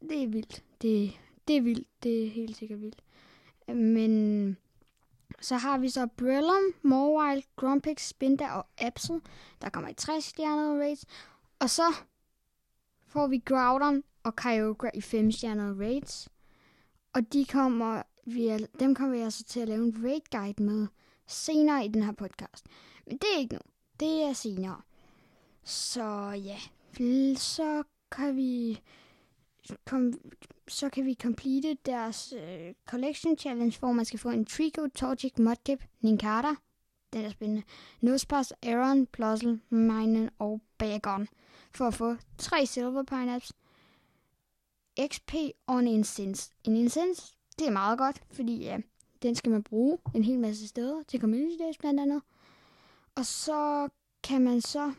Det 0.02 0.24
er 0.24 0.28
vildt. 0.28 0.64
Det, 0.82 1.12
det 1.48 1.58
er 1.58 1.62
vildt. 1.62 1.88
Det 2.04 2.26
er 2.26 2.30
helt 2.30 2.58
sikkert 2.58 2.82
vildt. 2.82 3.04
Men 3.68 4.58
så 5.42 5.56
har 5.56 5.78
vi 5.78 5.90
så 5.90 6.08
Brillum, 6.18 6.74
Morwild, 6.82 7.44
Grumpix, 7.56 8.08
Spinda 8.08 8.50
og 8.52 8.66
Absol. 8.78 9.20
Der 9.62 9.70
kommer 9.70 9.90
i 9.90 9.94
60 9.94 10.26
stjernede 10.26 10.80
raids. 10.80 11.06
Og 11.60 11.70
så 11.70 11.94
får 13.08 13.28
vi 13.28 13.38
Groudon 13.38 14.04
og 14.24 14.36
Kyogre 14.36 14.96
i 14.96 15.02
5 15.02 15.32
stjernede 15.32 15.86
raids. 15.86 16.30
Og 17.14 17.34
de 17.34 17.46
kommer, 17.46 18.02
vi, 18.26 18.68
dem 18.80 18.96
kommer 18.96 19.16
vi 19.16 19.22
altså 19.22 19.44
til 19.44 19.60
at 19.60 19.68
lave 19.68 19.84
en 19.84 20.04
raid 20.04 20.22
guide 20.32 20.64
med 20.64 20.88
senere 21.28 21.86
i 21.86 21.88
den 21.88 22.04
her 22.04 22.12
podcast. 22.12 22.66
Men 23.08 23.18
det 23.18 23.28
er 23.36 23.40
ikke 23.40 23.56
nu. 23.56 23.62
Det 24.00 24.24
er 24.24 24.34
senere. 24.34 24.82
Så 25.64 26.32
ja, 26.32 26.58
så 27.36 27.84
kan 28.12 28.36
vi 28.36 28.82
kom, 29.86 30.14
så 30.68 30.90
kan 30.90 31.06
vi 31.06 31.14
complete 31.22 31.78
deres 31.86 32.34
øh, 32.38 32.74
collection 32.86 33.38
challenge, 33.38 33.80
hvor 33.80 33.92
man 33.92 34.06
skal 34.06 34.20
få 34.20 34.30
en 34.30 34.46
Trico, 34.46 34.88
Torchic, 34.88 35.34
Mudkip, 35.38 35.84
Ninkata, 36.02 36.56
den 37.14 37.26
er 37.26 37.30
spændende, 37.30 37.64
Nosepass, 38.02 38.54
Aaron, 38.64 39.06
Plossel, 39.06 39.62
Minen 39.70 40.30
og 40.40 40.62
Bagon, 40.78 41.28
for 41.72 41.86
at 41.86 41.94
få 41.94 42.16
tre 42.38 42.66
Silver 42.66 43.04
Pineapps, 43.04 43.54
XP 45.08 45.34
og 45.68 45.80
en 45.80 45.88
Incense. 45.88 46.52
En 46.64 46.76
Incense, 46.76 47.36
det 47.60 47.68
er 47.68 47.72
meget 47.72 47.98
godt, 47.98 48.24
fordi 48.32 48.58
ja, 48.58 48.78
den 49.22 49.36
skal 49.36 49.52
man 49.52 49.64
bruge 49.64 49.98
en 50.16 50.24
hel 50.24 50.40
masse 50.40 50.68
steder 50.68 51.04
til 51.08 51.22
Community 51.22 51.64
Days 51.64 51.78
blandt 51.78 52.00
andet. 52.00 52.22
Og 53.16 53.26
så 53.26 53.90
kan 54.24 54.42
man 54.42 54.62
så 54.62 54.94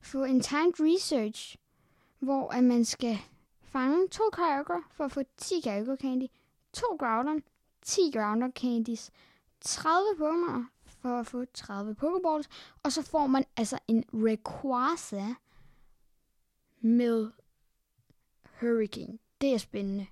få 0.00 0.24
en 0.24 0.40
timed 0.40 0.80
research, 0.80 1.56
hvor 2.18 2.48
at 2.48 2.64
man 2.64 2.84
skal 2.84 3.18
fange 3.74 4.08
to 4.08 4.22
Kyogre 4.32 4.82
for 4.90 5.04
at 5.04 5.12
få 5.12 5.22
10 5.36 5.60
Kyogre 5.60 5.96
Candy, 5.96 6.26
to 6.72 6.96
Groudon, 6.98 7.42
10 7.82 8.10
Groudon 8.12 8.52
Candies, 8.52 9.10
30 9.60 10.16
Pokémon 10.18 10.64
for 10.86 11.20
at 11.20 11.26
få 11.26 11.44
30 11.44 11.96
Pokéballs, 12.02 12.46
og 12.82 12.92
så 12.92 13.02
får 13.02 13.26
man 13.26 13.44
altså 13.56 13.78
en 13.88 14.04
Rayquaza 14.12 15.34
med 16.80 17.30
Hurricane. 18.60 19.18
Det 19.40 19.54
er 19.54 19.58
spændende. 19.58 20.06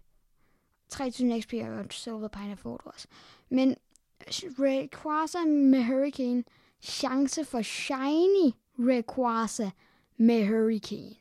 3000 0.89 1.43
XP 1.43 1.55
og 1.55 1.87
Silver 1.91 2.29
Pine 2.29 2.59
også. 2.65 3.09
Men 3.49 3.77
Rayquaza 4.59 5.45
med 5.45 5.85
Hurricane, 5.85 6.45
chance 6.81 7.45
for 7.45 7.63
Shiny 7.63 8.53
Rayquaza 8.79 9.71
med 10.17 10.47
Hurricane. 10.47 11.17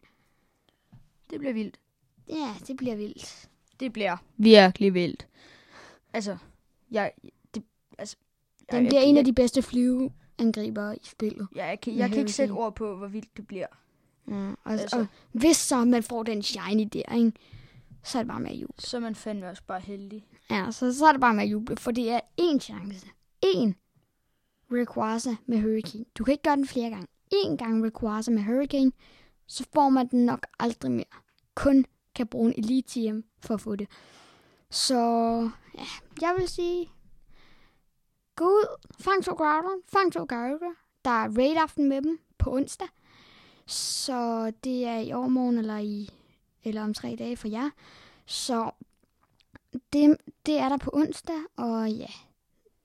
Det 1.29 1.39
bliver 1.39 1.53
vildt. 1.53 1.79
Ja, 2.29 2.53
det 2.67 2.77
bliver 2.77 2.95
vildt. 2.95 3.49
det 3.79 3.93
bliver 3.93 4.17
virkelig 4.37 4.93
vildt. 4.93 5.27
Altså, 6.13 6.37
jeg, 6.91 7.11
det, 7.55 7.63
altså, 7.97 8.15
Den 8.71 8.83
jeg, 8.83 8.89
bliver 8.89 9.01
jeg, 9.01 9.09
en 9.09 9.17
af 9.17 9.25
de 9.25 9.33
bedste 9.33 9.61
flyveangriber 9.61 10.91
i 10.93 10.97
spillet. 11.03 11.47
jeg, 11.55 11.67
jeg, 11.69 11.81
kan, 11.81 11.95
jeg 11.95 12.09
kan 12.09 12.19
ikke 12.19 12.31
sætte 12.31 12.51
ord 12.51 12.75
på, 12.75 12.95
hvor 12.95 13.07
vildt 13.07 13.37
det 13.37 13.47
bliver. 13.47 13.67
Ja, 14.27 14.51
og, 14.63 14.71
Altså. 14.71 14.99
og 14.99 15.07
hvis 15.31 15.57
så 15.57 15.85
man 15.85 16.03
får 16.03 16.23
den 16.23 16.43
shiny 16.43 16.89
der, 16.93 17.15
ikke, 17.15 17.31
så 18.03 18.17
er 18.17 18.23
det 18.23 18.27
bare 18.27 18.39
med 18.39 18.51
at 18.51 18.55
juble. 18.57 18.75
Så 18.83 18.97
er 18.97 19.01
man 19.01 19.15
fandme 19.15 19.49
også 19.49 19.63
bare 19.67 19.79
heldig. 19.81 20.25
Ja, 20.49 20.71
så, 20.71 20.93
så 20.93 21.05
er 21.05 21.11
det 21.11 21.21
bare 21.21 21.33
med 21.33 21.43
at 21.43 21.49
juble, 21.51 21.77
for 21.77 21.91
det 21.91 22.09
er 22.09 22.19
én 22.41 22.59
chance. 22.59 23.07
Én 23.45 23.71
Rayquaza 24.71 25.35
med 25.45 25.61
Hurricane. 25.61 26.05
Du 26.17 26.23
kan 26.23 26.31
ikke 26.31 26.43
gøre 26.43 26.55
den 26.55 26.67
flere 26.67 26.89
gange. 26.89 27.07
En 27.31 27.57
gang 27.57 27.83
Rayquaza 27.83 28.31
med 28.31 28.43
Hurricane, 28.43 28.91
så 29.47 29.65
får 29.73 29.89
man 29.89 30.07
den 30.07 30.25
nok 30.25 30.47
aldrig 30.59 30.91
mere. 30.91 31.05
Kun 31.55 31.85
kan 32.15 32.27
bruge 32.27 32.48
en 32.50 32.63
Elite 32.63 33.24
for 33.39 33.53
at 33.53 33.62
få 33.62 33.75
det. 33.75 33.88
Så 34.70 35.00
ja, 35.77 35.86
jeg 36.22 36.36
vil 36.38 36.48
sige, 36.48 36.91
gå 38.36 38.46
ud, 38.46 38.77
fang 39.00 39.24
to 39.24 39.34
Groudon, 39.34 39.82
fang 39.88 40.13
to 40.13 40.25
Gyarados. 40.25 40.75
Der 41.06 41.12
er 41.12 41.38
raid-aften 41.38 41.89
med 41.89 42.01
dem 42.01 42.20
på 42.38 42.53
onsdag. 42.53 42.88
Så 43.65 44.51
det 44.63 44.86
er 44.86 45.00
i 45.00 45.13
overmorgen 45.13 45.58
eller, 45.58 45.77
i, 45.77 46.10
eller 46.63 46.84
om 46.84 46.94
tre 46.94 47.15
dage 47.20 47.38
for 47.38 47.48
jer. 47.48 47.70
Så 48.25 48.72
det, 49.94 50.18
det 50.46 50.58
er 50.58 50.70
der 50.70 50.77
på 50.77 50.91
onsdag, 50.94 51.36
og 51.58 51.91
ja, 51.91 52.10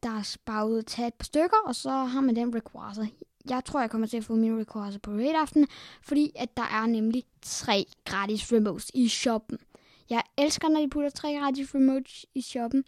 der 0.02 0.10
er 0.10 0.36
bare 0.44 0.68
ud 0.68 0.78
at 0.78 0.86
tage 0.86 1.08
et 1.08 1.14
par 1.14 1.24
stykker, 1.24 1.56
og 1.66 1.74
så 1.74 1.90
har 1.90 2.20
man 2.20 2.36
den 2.36 2.54
Rayquaza. 2.54 3.06
Jeg 3.50 3.64
tror, 3.64 3.80
jeg 3.80 3.90
kommer 3.90 4.06
til 4.06 4.16
at 4.16 4.24
få 4.24 4.34
min 4.34 4.56
Rayquaza 4.56 4.98
på 4.98 5.10
raid 5.10 5.34
aften, 5.34 5.68
fordi 6.02 6.32
at 6.34 6.56
der 6.56 6.62
er 6.62 6.86
nemlig 6.86 7.24
tre 7.42 7.86
gratis 8.04 8.52
remotes 8.52 8.90
i 8.94 9.08
shoppen. 9.08 9.58
Jeg 10.10 10.22
elsker, 10.38 10.68
når 10.68 10.80
de 10.80 10.90
putter 10.90 11.10
tre 11.10 11.34
gratis 11.40 11.74
remotes 11.74 12.26
i 12.34 12.40
shoppen. 12.40 12.84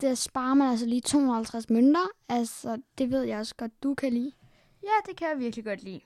Der 0.00 0.14
sparer 0.14 0.54
man 0.54 0.70
altså 0.70 0.86
lige 0.86 1.00
250 1.00 1.70
mønter. 1.70 2.06
Altså, 2.28 2.82
det 2.98 3.10
ved 3.10 3.22
jeg 3.22 3.38
også 3.38 3.54
godt, 3.54 3.82
du 3.82 3.94
kan 3.94 4.12
lide. 4.12 4.32
Ja, 4.82 5.10
det 5.10 5.16
kan 5.16 5.28
jeg 5.28 5.38
virkelig 5.38 5.64
godt 5.64 5.82
lide. 5.82 6.00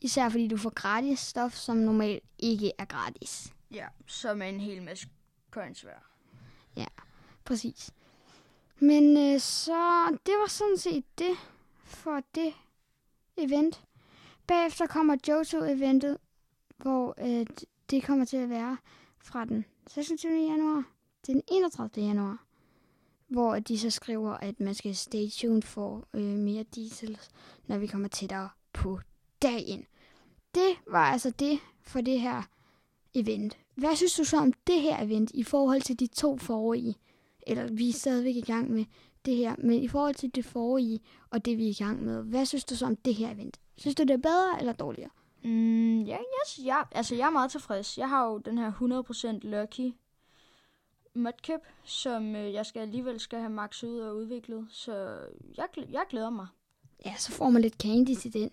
Især 0.00 0.28
fordi 0.28 0.48
du 0.48 0.56
får 0.56 0.70
gratis 0.70 1.18
stof, 1.18 1.54
som 1.54 1.76
normalt 1.76 2.24
ikke 2.38 2.72
er 2.78 2.84
gratis. 2.84 3.52
Ja, 3.70 3.86
som 4.06 4.42
er 4.42 4.46
en 4.46 4.60
hel 4.60 4.82
masse 4.82 5.08
coins 5.50 5.84
værd. 5.84 6.08
Præcis. 7.48 7.90
Men 8.78 9.16
øh, 9.16 9.40
så, 9.40 10.18
det 10.26 10.34
var 10.40 10.48
sådan 10.48 10.78
set 10.78 11.04
det 11.18 11.36
for 11.84 12.20
det 12.34 12.52
event. 13.38 13.82
Bagefter 14.46 14.86
kommer 14.86 15.16
Johto-eventet, 15.28 16.18
hvor 16.76 17.14
øh, 17.18 17.46
det 17.90 18.02
kommer 18.02 18.24
til 18.24 18.36
at 18.36 18.50
være 18.50 18.76
fra 19.18 19.44
den 19.44 19.64
26. 19.86 20.32
januar 20.32 20.84
til 21.22 21.34
den 21.34 21.42
31. 21.48 22.06
januar. 22.06 22.44
Hvor 23.28 23.58
de 23.58 23.78
så 23.78 23.90
skriver, 23.90 24.32
at 24.32 24.60
man 24.60 24.74
skal 24.74 24.96
stay 24.96 25.28
tuned 25.30 25.62
for 25.62 26.08
øh, 26.14 26.22
mere 26.22 26.62
details, 26.62 27.30
når 27.66 27.78
vi 27.78 27.86
kommer 27.86 28.08
tættere 28.08 28.48
på 28.72 29.00
dagen. 29.42 29.86
Det 30.54 30.76
var 30.86 31.04
altså 31.12 31.30
det 31.30 31.58
for 31.82 32.00
det 32.00 32.20
her 32.20 32.42
event. 33.14 33.58
Hvad 33.74 33.96
synes 33.96 34.14
du 34.14 34.24
så 34.24 34.36
om 34.36 34.52
det 34.66 34.80
her 34.80 35.04
event 35.04 35.30
i 35.34 35.42
forhold 35.42 35.82
til 35.82 36.00
de 36.00 36.06
to 36.06 36.38
forrige? 36.38 36.96
eller 37.48 37.66
vi 37.72 37.88
er 37.88 37.92
stadigvæk 37.92 38.36
i 38.36 38.40
gang 38.40 38.70
med 38.70 38.84
det 39.28 39.36
her, 39.36 39.54
men 39.58 39.82
i 39.82 39.88
forhold 39.88 40.14
til 40.14 40.34
det 40.34 40.44
forrige 40.44 41.00
og 41.30 41.44
det, 41.44 41.58
vi 41.58 41.66
er 41.66 41.70
i 41.70 41.84
gang 41.84 42.04
med, 42.04 42.22
hvad 42.22 42.46
synes 42.46 42.64
du 42.64 42.76
så 42.76 42.86
om 42.86 42.96
det 42.96 43.14
her 43.14 43.30
event? 43.30 43.60
Synes 43.76 43.94
du, 43.94 44.02
det 44.02 44.10
er 44.10 44.16
bedre 44.16 44.58
eller 44.58 44.72
dårligere? 44.72 45.10
Mm, 45.44 46.02
ja, 46.02 46.16
yes, 46.16 46.60
ja, 46.64 46.82
altså 46.92 47.14
jeg 47.14 47.26
er 47.26 47.30
meget 47.30 47.50
tilfreds. 47.50 47.98
Jeg 47.98 48.08
har 48.08 48.26
jo 48.26 48.38
den 48.38 48.58
her 48.58 48.72
100% 49.42 49.48
Lucky 49.48 49.94
Mudkip, 51.14 51.60
som 51.84 52.36
øh, 52.36 52.52
jeg 52.52 52.66
skal 52.66 52.80
alligevel 52.80 53.20
skal 53.20 53.38
have 53.38 53.50
maxet 53.50 53.88
ud 53.88 53.98
og 53.98 54.16
udviklet. 54.16 54.66
Så 54.70 55.18
jeg, 55.56 55.66
jeg 55.76 56.04
glæder 56.10 56.30
mig. 56.30 56.46
Ja, 57.04 57.14
så 57.18 57.32
får 57.32 57.50
man 57.50 57.62
lidt 57.62 57.74
candy 57.82 58.14
til 58.14 58.32
den, 58.32 58.50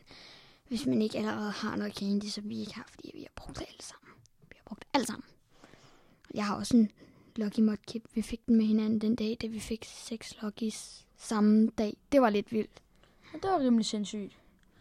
hvis 0.67 0.85
man 0.85 1.01
ikke 1.01 1.17
allerede 1.17 1.51
har 1.51 1.75
noget 1.75 1.95
candy, 1.95 2.25
som 2.25 2.49
vi 2.49 2.59
ikke 2.59 2.75
har, 2.75 2.87
fordi 2.89 3.11
vi 3.13 3.19
har 3.19 3.31
brugt 3.35 3.59
det 3.59 3.65
alle 3.67 3.81
sammen. 3.81 4.13
Vi 4.49 4.55
har 4.57 4.63
brugt 4.65 4.85
alt 4.93 5.07
sammen. 5.07 5.25
Jeg 6.33 6.45
har 6.45 6.55
også 6.55 6.77
en 6.77 6.91
Lucky 7.35 7.59
Mudkip. 7.59 8.07
Vi 8.15 8.21
fik 8.21 8.45
den 8.47 8.55
med 8.55 8.65
hinanden 8.65 9.01
den 9.01 9.15
dag, 9.15 9.37
da 9.41 9.47
vi 9.47 9.59
fik 9.59 9.83
seks 9.85 10.41
Luckies 10.41 11.07
samme 11.17 11.67
dag. 11.69 11.97
Det 12.11 12.21
var 12.21 12.29
lidt 12.29 12.51
vildt. 12.51 12.81
Og 13.33 13.39
det 13.43 13.51
var 13.51 13.59
rimelig 13.59 13.85
sindssygt. 13.85 14.39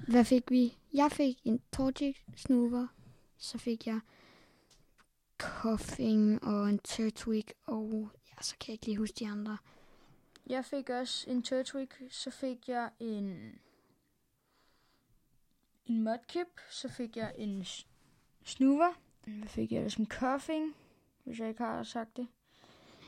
Hvad 0.09 0.25
fik 0.25 0.51
vi? 0.51 0.77
Jeg 0.93 1.13
fik 1.13 1.41
en 1.45 1.61
Torchic 1.73 2.17
Snoover. 2.37 2.87
Så 3.39 3.59
fik 3.59 3.87
jeg 3.87 4.01
Koffing 5.39 6.45
og 6.45 6.69
en 6.71 6.79
Turtwig. 6.79 7.45
Og 7.67 8.11
ja, 8.29 8.43
så 8.43 8.55
kan 8.61 8.69
jeg 8.69 8.73
ikke 8.75 8.87
lige 8.87 8.99
huske 8.99 9.15
de 9.19 9.29
andre. 9.29 9.59
Jeg 10.47 10.65
fik 10.65 10.91
også 10.91 11.31
en 11.31 11.43
Turtwig, 11.43 11.89
så 12.11 12.31
fik 12.31 12.69
jeg 12.69 12.91
en 13.01 13.59
en 15.87 16.03
Mudkip, 16.05 16.47
så 16.71 16.89
fik 16.89 17.17
jeg 17.17 17.35
en 17.39 17.65
s- 17.65 17.87
Snoover. 18.45 18.93
Hvad 19.25 19.49
fik 19.49 19.73
jeg 19.73 19.79
ellers? 19.79 19.95
En 19.97 20.07
Coughing, 20.07 20.75
hvis 21.25 21.39
jeg 21.41 21.49
ikke 21.49 21.63
har 21.63 21.83
sagt 21.83 22.17
det. 22.17 22.27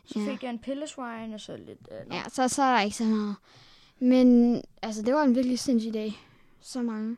Så 0.07 0.19
Ja. 0.21 0.33
fik 0.33 0.43
jeg 0.43 0.51
en 0.51 0.59
Pilleswine, 0.59 1.35
og 1.35 1.41
så 1.41 1.57
lidt 1.57 1.89
andet. 1.89 2.15
Ja, 2.15 2.23
så, 2.29 2.49
så 2.49 2.63
er 2.63 2.75
der 2.75 2.81
ikke 2.81 2.97
så 2.97 3.05
meget. 3.05 3.37
Men 3.99 4.63
altså, 4.83 5.03
det 5.03 5.15
var 5.15 5.23
en 5.23 5.35
virkelig 5.35 5.59
sindssyg 5.59 5.95
dag. 5.95 6.13
Så 6.61 6.83
mange 6.83 7.17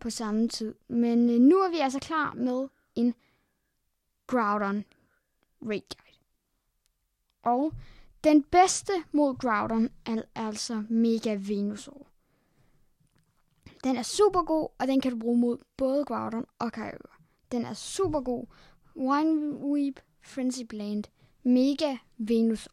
på 0.00 0.10
samme 0.10 0.48
tid. 0.48 0.74
Men 0.88 1.30
øh, 1.30 1.40
nu 1.40 1.56
er 1.56 1.70
vi 1.70 1.76
altså 1.76 1.98
klar 1.98 2.34
med 2.34 2.68
en 2.94 3.14
Groudon 4.26 4.84
Raid 5.62 5.80
Guide. 5.96 6.18
Og 7.42 7.72
den 8.24 8.42
bedste 8.42 8.92
mod 9.12 9.36
Groudon 9.38 9.88
er 10.06 10.22
altså 10.34 10.84
Mega 10.88 11.36
Venusaur. 11.40 12.06
Den 13.84 13.96
er 13.96 14.02
super 14.02 14.42
god, 14.42 14.68
og 14.78 14.86
den 14.86 15.00
kan 15.00 15.12
du 15.12 15.18
bruge 15.18 15.38
mod 15.38 15.58
både 15.76 16.04
Groudon 16.04 16.46
og 16.58 16.72
Kyogre. 16.72 17.12
Den 17.52 17.64
er 17.64 17.74
super 17.74 18.20
god. 18.20 18.46
Wineweep, 18.96 20.00
Frenzy 20.22 20.62
Blend, 20.68 21.04
Mega 21.42 21.96
Venusaur. 22.18 22.72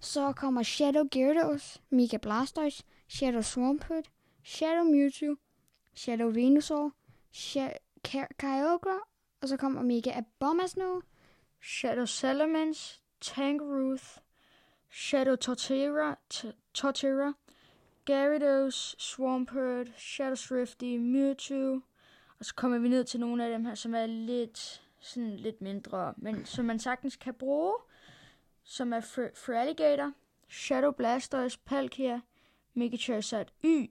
Så 0.00 0.32
kommer 0.32 0.62
Shadow 0.62 1.04
Gyarados, 1.08 1.82
Mega 1.90 2.16
Blastoise, 2.16 2.84
Shadow 3.08 3.40
Swampert, 3.42 4.10
Shadow 4.44 4.84
Mewtwo, 4.84 5.36
Shadow 5.94 6.30
Venusaur, 6.30 6.92
Sha- 7.32 7.76
Kyogre, 8.38 9.00
og 9.40 9.48
så 9.48 9.56
kommer 9.56 9.82
Mega 9.82 10.10
Abomasnow, 10.18 11.00
Shadow 11.62 12.04
Salamence, 12.06 13.00
Tangrowth, 13.20 14.04
Shadow 14.90 15.36
Torterra, 15.36 16.16
T- 16.34 16.52
Torterra, 16.74 17.32
Gyarados, 18.06 18.94
Swampert, 18.98 19.88
Shadow 19.96 20.34
Swifty, 20.34 20.96
Mewtwo. 20.98 21.80
Og 22.38 22.44
så 22.44 22.54
kommer 22.54 22.78
vi 22.78 22.88
ned 22.88 23.04
til 23.04 23.20
nogle 23.20 23.44
af 23.44 23.50
dem 23.50 23.64
her, 23.64 23.74
som 23.74 23.94
er 23.94 24.06
lidt, 24.06 24.82
sådan 25.00 25.36
lidt 25.36 25.60
mindre, 25.60 26.14
men 26.16 26.44
som 26.44 26.64
man 26.64 26.78
sagtens 26.78 27.16
kan 27.16 27.34
bruge. 27.34 27.74
Som 28.64 28.92
er 28.92 29.00
Fr- 29.00 29.34
Feraligatr, 29.34 30.10
Shadow 30.48 30.90
Blastoise, 30.90 31.58
Palkia, 31.64 32.20
Mega 32.74 32.96
Charizard 32.96 33.46
Y, 33.64 33.86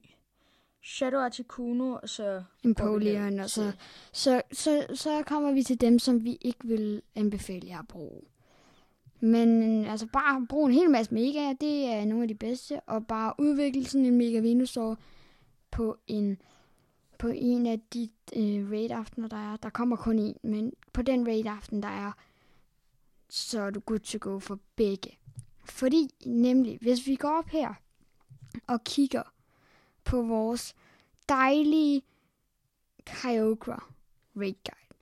Shadow 0.82 1.20
Articuno, 1.20 1.98
og 2.02 2.08
så... 2.08 2.42
Empoleon, 2.64 3.40
og 3.40 3.50
så, 3.50 3.72
så, 4.12 4.42
så, 4.52 4.86
så 4.94 5.22
kommer 5.26 5.52
vi 5.52 5.62
til 5.62 5.80
dem, 5.80 5.98
som 5.98 6.24
vi 6.24 6.38
ikke 6.40 6.64
vil 6.64 7.02
anbefale 7.14 7.68
jer 7.68 7.78
at 7.78 7.88
bruge. 7.88 8.20
Men 9.20 9.84
altså 9.84 10.06
bare 10.06 10.46
brug 10.48 10.66
en 10.66 10.72
hel 10.72 10.90
masse 10.90 11.14
Mega, 11.14 11.52
det 11.60 11.84
er 11.84 12.04
nogle 12.04 12.22
af 12.22 12.28
de 12.28 12.34
bedste, 12.34 12.80
og 12.80 13.06
bare 13.06 13.34
udvikle 13.38 13.84
sådan 13.84 14.06
en 14.06 14.16
Mega 14.16 14.38
Venusaur 14.38 14.98
på 15.70 15.98
en 16.06 16.40
på 17.18 17.28
en 17.28 17.66
af 17.66 17.80
de 17.94 18.08
øh, 18.36 18.70
raid-aftener, 18.70 19.28
der 19.28 19.52
er. 19.52 19.56
Der 19.56 19.70
kommer 19.70 19.96
kun 19.96 20.18
en, 20.18 20.36
men 20.42 20.72
på 20.92 21.02
den 21.02 21.26
raid-aften, 21.26 21.82
der 21.82 21.88
er, 21.88 22.12
så 23.30 23.60
er 23.60 23.70
du 23.70 23.80
good 23.80 23.98
to 23.98 24.18
go 24.20 24.38
for 24.38 24.58
begge. 24.76 25.18
Fordi 25.64 26.10
nemlig, 26.26 26.78
hvis 26.80 27.06
vi 27.06 27.16
går 27.16 27.38
op 27.38 27.48
her 27.48 27.74
og 28.66 28.84
kigger 28.84 29.22
på 30.04 30.22
vores 30.22 30.74
dejlige 31.28 32.02
Kyogre 33.06 33.80
Raid 34.36 34.54
Guide, 34.64 34.94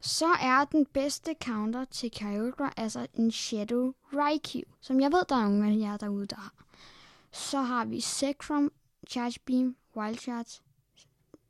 så 0.00 0.26
er 0.26 0.64
den 0.64 0.86
bedste 0.86 1.34
counter 1.42 1.84
til 1.84 2.10
Kyogre 2.10 2.70
altså 2.76 3.06
en 3.14 3.30
Shadow 3.30 3.92
Raikou, 4.14 4.62
som 4.80 5.00
jeg 5.00 5.12
ved, 5.12 5.24
der 5.28 5.36
er 5.36 5.48
nogle 5.48 5.70
af 5.70 5.78
jer 5.78 5.96
derude, 5.96 6.26
der 6.26 6.36
har. 6.36 6.54
Så 7.32 7.60
har 7.60 7.84
vi 7.84 8.00
Zekrom, 8.00 8.72
Charge 9.08 9.40
Beam, 9.44 9.76
Wild 9.96 10.18
Charge, 10.18 10.62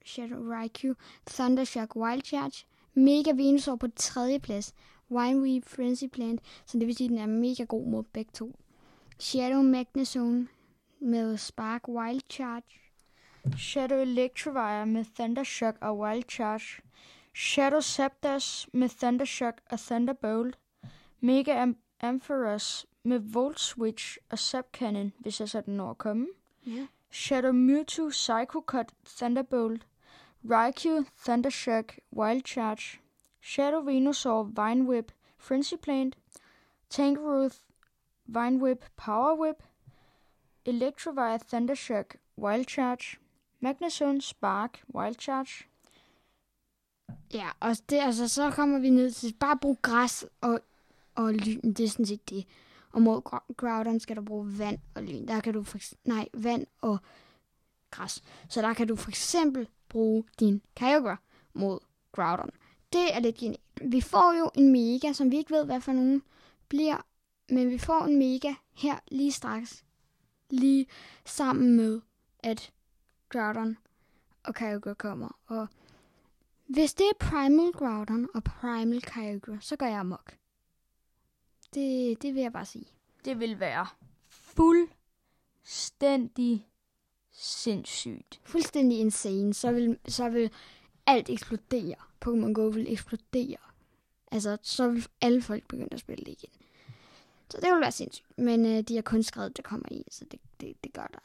Shadow 0.05 0.51
Raikou, 0.51 0.95
Thunder 1.27 1.65
Shock, 1.65 1.97
Wild 1.97 2.23
Charge, 2.23 2.67
Mega 2.95 3.33
Venusaur 3.33 3.77
på 3.77 3.89
tredje 3.97 4.39
plads, 4.39 4.75
Wineweave, 5.11 5.63
Frenzy 5.63 6.05
Plant, 6.13 6.41
så 6.67 6.79
det 6.79 6.87
vil 6.87 6.97
sige, 6.97 7.07
at 7.07 7.11
den 7.11 7.19
er 7.19 7.27
mega 7.27 7.65
god 7.65 7.87
mod 7.87 8.03
begge 8.03 8.31
to. 8.35 8.55
Shadow 9.19 9.63
Magnezone 9.63 10.49
med 11.01 11.37
Spark 11.37 11.89
Wild 11.89 12.21
Charge, 12.31 12.81
Shadow 13.59 13.99
Electivire 13.99 14.87
med 14.87 15.05
Thunder 15.15 15.45
Shock 15.45 15.77
og 15.81 15.99
Wild 15.99 16.25
Charge. 16.31 16.83
Shadow 17.35 17.81
Zapdos 17.81 18.69
med 18.73 18.89
Thunder 18.89 19.25
Shock 19.25 19.61
og 19.71 19.79
Thunderbolt. 19.79 20.59
Mega 21.21 21.65
Am- 21.65 21.77
Ampharos 22.01 22.87
med 23.03 23.19
Volt 23.19 23.61
Switch 23.61 24.19
og 24.31 24.39
Zap 24.39 24.65
Cannon, 24.73 25.13
hvis 25.19 25.41
jeg 25.41 25.49
så 25.49 25.61
den 25.61 25.77
når 25.77 25.91
at 25.91 25.99
komme. 25.99 26.27
Ja. 26.67 26.87
Shadow 27.11 27.53
Mewtwo 27.53 28.09
Psycho 28.09 28.61
Cut 28.67 28.93
Thunderbolt. 29.17 29.87
Raikou 30.51 31.05
Thundershock 31.25 31.99
Wild 32.17 32.43
Charge. 32.47 32.99
Shadow 33.41 33.81
Venusaur 33.81 34.45
Vine 34.45 34.87
Whip 34.87 35.13
Frenzy 35.39 35.77
Plant. 35.77 36.17
Tangrowth 36.91 37.59
Vine 38.27 38.61
Whip 38.61 38.85
Power 38.97 39.35
Whip. 39.35 39.63
Electrovire 40.65 41.39
Thundershock 41.39 42.17
Wild 42.37 42.67
Charge. 42.67 43.19
Magnezone 43.61 44.21
Spark 44.21 44.83
Wild 44.95 45.21
Charge. 45.21 45.65
Ja, 47.35 47.49
og 47.61 47.77
det, 47.91 47.97
altså, 47.97 48.29
så 48.29 48.51
kommer 48.51 48.79
vi 48.79 48.91
ned 48.91 49.11
til 49.11 49.35
bare 49.41 49.59
bruge 49.59 49.77
græs 49.83 50.25
og, 50.41 50.61
og 51.15 51.33
lyn. 51.33 51.61
Det 51.61 51.81
er 51.81 51.89
sådan 51.89 52.07
set 52.07 52.31
det. 52.31 52.47
Og 52.93 53.03
mod 53.03 53.23
Groudon 53.57 54.01
skal 54.01 54.17
du 54.17 54.23
bruge 54.23 54.59
vand 54.59 54.79
og 54.95 55.03
lyn. 55.03 55.29
Der 55.29 55.41
kan 55.41 55.55
du 55.55 55.63
for, 55.63 55.79
nej, 56.05 56.29
vand 56.35 56.67
og 56.81 56.99
græs. 57.91 58.23
Så 58.49 58.63
der 58.63 58.75
kan 58.75 58.89
du 58.89 58.97
for 58.97 59.09
eksempel 59.09 59.69
bruge 59.89 60.25
din 60.41 60.63
Kyogre 60.77 61.17
mod 61.55 61.79
Groudon. 62.13 62.51
Det 62.93 63.15
er 63.15 63.21
lidt 63.21 63.37
genialt. 63.37 63.63
Vi 63.83 64.01
får 64.01 64.39
jo 64.39 64.51
en 64.55 64.73
Mega, 64.73 65.13
som 65.13 65.31
vi 65.31 65.37
ikke 65.37 65.51
ved, 65.51 65.65
hvad 65.65 65.81
for 65.81 65.93
nogen 65.93 66.23
bliver. 66.69 67.07
Men 67.49 67.71
vi 67.71 67.79
får 67.79 68.05
en 68.05 68.19
Mega 68.19 68.55
her 68.75 68.99
lige 69.09 69.33
straks. 69.33 69.85
Lige 70.51 70.87
sammen 71.25 71.77
med, 71.77 72.01
at 72.39 72.73
Groudon 73.29 73.79
og 74.45 74.55
Kyogre 74.55 74.95
kommer. 74.95 75.39
Og 75.47 75.69
hvis 76.67 76.95
det 76.95 77.07
er 77.07 77.13
Primal 77.21 77.73
Groudon 77.73 78.29
og 78.35 78.45
Primal 78.45 79.03
Kyogre, 79.03 79.59
så 79.61 79.77
gør 79.77 79.87
jeg 79.87 79.99
amok. 79.99 80.37
Det, 81.75 82.23
det 82.23 82.35
vil 82.35 82.43
jeg 82.43 82.53
bare 82.53 82.67
sige. 82.67 82.87
Det 83.25 83.41
vil 83.41 83.61
være 83.61 83.87
fuldstændig 84.29 86.69
sindssygt. 87.33 88.41
Fuldstændig 88.45 88.99
insane. 88.99 89.55
Så 89.55 89.73
vil, 89.73 89.99
så 90.09 90.29
vil 90.29 90.51
alt 91.09 91.31
eksploderer. 91.31 92.11
Pokémon 92.25 92.53
Go 92.53 92.67
vil 92.67 92.93
eksplodere. 92.93 93.57
Altså, 94.33 94.59
så 94.63 94.89
vil 94.89 95.07
alle 95.21 95.43
folk 95.43 95.69
begynde 95.69 95.93
at 95.93 96.01
spille 96.01 96.25
det 96.25 96.33
igen. 96.33 96.51
Så 97.51 97.59
det 97.63 97.73
vil 97.73 97.81
være 97.81 97.93
sindssygt. 97.93 98.39
Men 98.39 98.67
øh, 98.67 98.83
de 98.83 98.95
har 98.95 99.03
kun 99.03 99.23
skrevet, 99.23 99.57
det 99.57 99.65
kommer 99.65 99.89
i, 99.91 100.05
så 100.11 100.25
det, 100.31 100.41
det, 100.61 100.85
det 100.85 100.93
gør 100.93 101.07
der. 101.13 101.19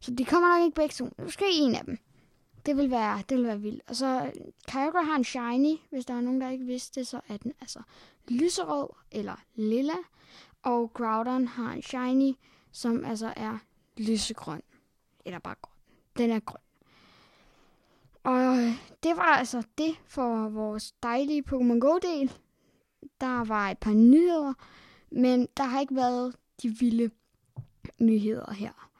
Så 0.00 0.14
de 0.14 0.24
kommer 0.24 0.58
nok 0.58 0.64
ikke 0.64 0.74
begge 0.74 0.92
to. 0.92 1.08
Måske 1.18 1.44
en 1.52 1.74
af 1.74 1.84
dem. 1.84 1.98
Det 2.66 2.76
vil 2.76 2.90
være, 2.90 3.22
det 3.28 3.36
vil 3.36 3.46
være 3.46 3.60
vildt. 3.60 3.82
Og 3.88 3.96
så 3.96 4.06
øh, 4.26 4.32
Kyogre 4.68 5.04
har 5.04 5.16
en 5.16 5.24
shiny, 5.24 5.76
hvis 5.90 6.04
der 6.04 6.14
er 6.14 6.20
nogen, 6.20 6.40
der 6.40 6.50
ikke 6.50 6.64
vidste 6.64 7.00
det, 7.00 7.06
så 7.06 7.20
er 7.28 7.36
den 7.36 7.52
altså 7.60 7.82
lyserød 8.28 8.88
eller 9.12 9.44
lilla. 9.54 9.96
Og 10.62 10.92
Groudon 10.92 11.46
har 11.46 11.72
en 11.72 11.82
shiny, 11.82 12.34
som 12.72 13.04
altså 13.04 13.32
er 13.36 13.58
lysegrøn. 13.96 14.62
Eller 15.24 15.38
bare 15.38 15.54
grøn. 15.62 15.74
Den 16.16 16.30
er 16.30 16.40
grøn. 16.40 16.69
Og 18.22 18.56
det 19.02 19.16
var 19.16 19.36
altså 19.36 19.62
det 19.78 19.96
for 20.04 20.48
vores 20.48 20.92
dejlige 20.92 21.44
Pokémon 21.48 21.78
Go-del. 21.78 22.32
Der 23.20 23.44
var 23.44 23.70
et 23.70 23.78
par 23.78 23.92
nyheder, 23.92 24.54
men 25.10 25.48
der 25.56 25.62
har 25.62 25.80
ikke 25.80 25.96
været 25.96 26.36
de 26.62 26.68
vilde 26.68 27.10
nyheder 27.98 28.52
her. 28.52 28.90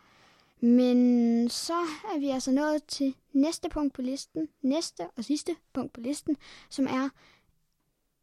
Men 0.60 1.48
så 1.48 1.74
er 2.14 2.18
vi 2.18 2.28
altså 2.28 2.50
nået 2.50 2.84
til 2.84 3.14
næste 3.32 3.68
punkt 3.68 3.94
på 3.94 4.02
listen. 4.02 4.48
Næste 4.62 5.08
og 5.16 5.24
sidste 5.24 5.56
punkt 5.72 5.92
på 5.92 6.00
listen, 6.00 6.36
som 6.68 6.86
er 6.86 7.08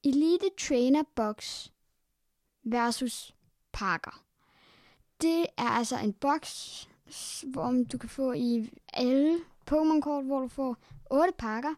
Elite 0.04 0.50
Trainer 0.58 1.04
Box 1.16 1.68
versus 2.64 3.36
Parker. 3.72 4.24
Det 5.22 5.46
er 5.58 5.70
altså 5.70 5.98
en 5.98 6.14
boks, 6.14 6.90
hvor 7.44 7.86
du 7.92 7.98
kan 7.98 8.10
få 8.10 8.34
i 8.34 8.70
alle 8.94 9.40
Pokémon-kort, 9.72 10.26
hvor 10.26 10.40
du 10.40 10.48
får 10.48 10.78
otte 11.10 11.34
pakker, 11.38 11.74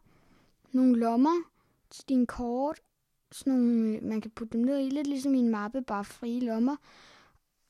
nogle 0.71 0.99
lommer 0.99 1.41
til 1.89 2.09
dine 2.09 2.27
kort, 2.27 2.79
sådan 3.31 3.53
nogle, 3.53 3.97
øh, 3.97 4.03
man 4.03 4.21
kan 4.21 4.31
putte 4.31 4.57
dem 4.57 4.65
ned 4.65 4.79
i, 4.79 4.89
lidt 4.89 5.07
ligesom 5.07 5.33
i 5.35 5.39
en 5.39 5.49
mappe, 5.49 5.81
bare 5.81 6.05
frie 6.05 6.39
lommer. 6.39 6.75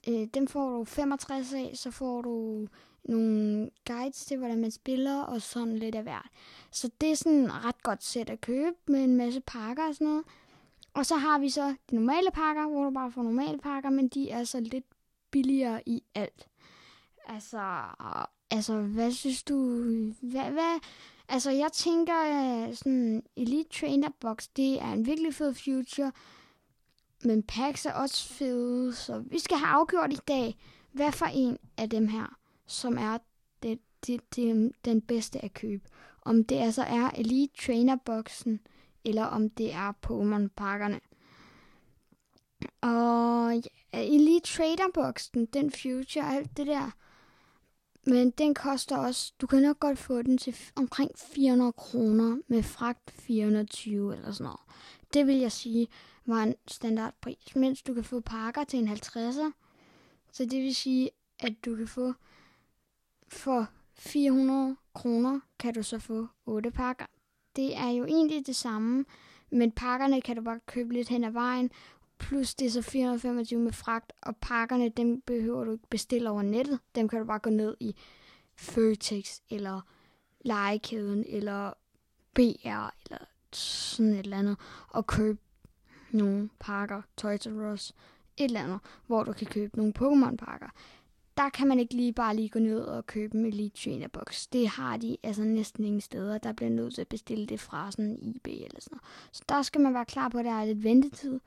Øh, 0.08 0.28
dem 0.34 0.48
får 0.48 0.70
du 0.70 0.84
65 0.84 1.54
af, 1.54 1.72
så 1.76 1.92
får 1.92 2.22
du 2.22 2.68
nogle 3.04 3.70
guides 3.88 4.26
til, 4.26 4.38
hvordan 4.38 4.62
man 4.62 4.72
spiller, 4.72 5.22
og 5.22 5.42
sådan 5.42 5.78
lidt 5.78 5.96
af 5.96 6.04
hvert. 6.04 6.30
Så 6.72 6.90
det 7.02 7.12
er 7.12 7.16
sådan 7.16 7.46
et 7.46 7.66
ret 7.66 7.84
godt 7.84 8.04
sæt 8.04 8.30
at 8.30 8.42
købe 8.42 8.76
med 8.88 9.04
en 9.04 9.16
masse 9.16 9.42
pakker 9.42 9.88
og 9.88 9.96
sådan 9.96 10.08
noget. 10.08 10.24
Og 10.94 11.06
så 11.06 11.16
har 11.16 11.40
vi 11.40 11.50
så 11.50 11.76
de 11.90 11.96
normale 11.96 12.32
pakker, 12.34 12.68
hvor 12.68 12.84
du 12.84 12.92
bare 12.92 13.12
får 13.12 13.24
normale 13.24 13.58
pakker, 13.58 13.90
men 13.90 14.08
de 14.08 14.30
er 14.30 14.44
så 14.44 14.60
lidt 14.60 14.86
billigere 15.32 15.82
i 15.86 16.04
alt. 16.16 16.48
Altså, 17.26 17.60
altså 18.52 18.82
hvad 18.82 19.12
synes 19.12 19.44
du? 19.44 19.56
Hvad, 20.22 20.52
hvad? 20.52 20.80
Altså, 21.30 21.52
jeg 21.52 21.72
tænker, 21.72 22.16
øh, 22.24 22.76
sådan 22.76 23.24
Elite 23.36 23.80
Trainer 23.80 24.10
Box, 24.20 24.48
det 24.56 24.82
er 24.82 24.92
en 24.94 25.06
virkelig 25.06 25.34
fed 25.34 25.54
future. 25.54 26.12
Men 27.24 27.44
packs 27.44 27.86
er 27.86 27.94
også 27.94 28.34
fede, 28.34 28.96
så 28.96 29.20
vi 29.20 29.40
skal 29.40 29.58
have 29.58 29.68
afgjort 29.68 30.14
i 30.14 30.20
dag, 30.28 30.58
hvad 30.92 31.12
for 31.12 31.26
en 31.26 31.58
af 31.78 31.90
dem 31.90 32.08
her, 32.08 32.38
som 32.68 32.98
er 32.98 33.18
det, 33.64 33.80
det, 34.08 34.36
det, 34.36 34.72
den 34.86 35.02
bedste 35.02 35.46
at 35.46 35.54
købe. 35.54 35.90
Om 36.22 36.44
det 36.44 36.56
altså 36.56 36.82
er 36.82 37.10
Elite 37.16 37.66
Trainer 37.66 37.96
Boxen, 38.06 38.60
eller 39.06 39.24
om 39.24 39.50
det 39.50 39.74
er 39.74 39.94
Pokémon-pakkerne. 40.08 41.00
Og 42.82 43.54
ja, 43.94 44.00
Elite 44.04 44.48
Trader 44.58 44.92
Boxen, 44.94 45.46
den 45.46 45.72
Future 45.72 46.24
og 46.26 46.34
alt 46.34 46.58
det 46.58 46.68
der, 46.68 46.92
men 48.10 48.32
den 48.32 48.54
koster 48.54 48.98
også, 48.98 49.34
du 49.42 49.48
kan 49.48 49.62
nok 49.62 49.80
godt 49.80 49.98
få 49.98 50.22
den 50.22 50.38
til 50.38 50.56
omkring 50.76 51.12
400 51.18 51.74
kroner 51.74 52.38
med 52.48 52.64
fragt 52.64 53.12
420 53.12 54.16
eller 54.16 54.32
sådan 54.32 54.44
noget. 54.44 54.60
Det 55.14 55.28
vil 55.28 55.38
jeg 55.38 55.52
sige 55.52 55.88
var 56.26 56.44
en 56.44 56.56
standardpris, 56.68 57.56
mens 57.56 57.82
du 57.82 57.94
kan 57.94 58.04
få 58.04 58.20
pakker 58.20 58.64
til 58.64 58.80
en 58.80 58.88
50'er. 58.88 59.52
Så 60.32 60.46
det 60.46 60.64
vil 60.64 60.76
sige, 60.76 61.10
at 61.40 61.66
du 61.66 61.76
kan 61.76 61.88
få 61.88 62.14
for 63.28 63.68
400 63.94 64.76
kroner, 64.94 65.40
kan 65.60 65.74
du 65.74 65.84
så 65.84 66.00
få 66.00 66.28
8 66.46 66.72
pakker. 66.72 67.06
Det 67.56 67.78
er 67.78 67.90
jo 67.90 68.06
egentlig 68.06 68.48
det 68.48 68.56
samme, 68.56 69.06
men 69.52 69.72
pakkerne 69.72 70.22
kan 70.22 70.36
du 70.36 70.42
bare 70.42 70.60
købe 70.66 70.94
lidt 70.94 71.10
hen 71.10 71.24
ad 71.24 71.32
vejen, 71.32 71.72
plus 72.20 72.56
det 72.56 72.68
er 72.68 72.72
så 72.72 72.82
425 72.82 73.60
med 73.60 73.72
fragt, 73.72 74.14
og 74.22 74.38
pakkerne, 74.38 74.90
dem 74.90 75.22
behøver 75.22 75.64
du 75.64 75.72
ikke 75.72 75.88
bestille 75.90 76.30
over 76.30 76.42
nettet. 76.42 76.80
Dem 76.96 77.08
kan 77.08 77.20
du 77.20 77.26
bare 77.26 77.40
gå 77.40 77.50
ned 77.50 77.78
i 77.80 77.96
Føtex, 78.56 79.40
eller 79.50 79.82
Legekæden, 80.42 81.26
eller 81.28 81.74
BR, 82.34 82.94
eller 83.04 83.26
sådan 83.54 84.14
et 84.14 84.20
eller 84.20 84.38
andet, 84.38 84.58
og 84.90 85.08
købe 85.08 85.40
nogle 86.12 86.50
pakker, 86.60 87.02
Toys 87.18 87.48
R 87.48 87.74
Us, 87.74 87.94
et 88.38 88.44
eller 88.44 88.64
andet, 88.64 88.80
hvor 89.08 89.24
du 89.24 89.34
kan 89.34 89.48
købe 89.48 89.78
nogle 89.78 89.94
Pokémon-pakker. 90.00 90.70
Der 91.38 91.50
kan 91.50 91.68
man 91.68 91.80
ikke 91.80 91.94
lige 91.94 92.14
bare 92.14 92.36
lige 92.36 92.50
gå 92.50 92.60
ned 92.60 92.80
og 92.80 93.08
købe 93.08 93.38
en 93.38 93.46
Elite 93.46 93.84
Trainer 93.84 94.08
Box. 94.08 94.48
Det 94.54 94.68
har 94.68 94.98
de 94.98 95.18
altså 95.24 95.44
næsten 95.44 95.86
ingen 95.86 96.02
steder. 96.02 96.38
Der 96.38 96.54
bliver 96.54 96.70
nødt 96.70 96.94
til 96.94 97.02
at 97.02 97.08
bestille 97.08 97.46
det 97.46 97.60
fra 97.60 97.92
sådan 97.92 98.06
en 98.06 98.36
eBay 98.36 98.52
eller 98.66 98.82
sådan 98.82 98.96
noget. 98.96 99.36
Så 99.36 99.44
der 99.50 99.62
skal 99.62 99.82
man 99.82 99.94
være 99.94 100.06
klar 100.06 100.30
på, 100.30 100.38
at 100.38 100.46
der 100.46 100.52
er 100.52 100.66
lidt 100.66 100.84
ventetid. 100.84 101.40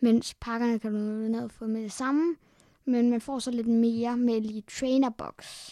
Mens 0.00 0.34
pakkerne 0.40 0.78
kan 0.78 0.92
du 0.92 0.98
ned 0.98 1.44
og 1.44 1.50
få 1.50 1.66
med 1.66 1.82
det 1.82 1.92
samme. 1.92 2.36
Men 2.84 3.10
man 3.10 3.20
får 3.20 3.38
så 3.38 3.50
lidt 3.50 3.66
mere 3.66 4.16
med 4.16 4.34
Elite 4.34 4.80
Trainer 4.80 5.10
Box. 5.10 5.70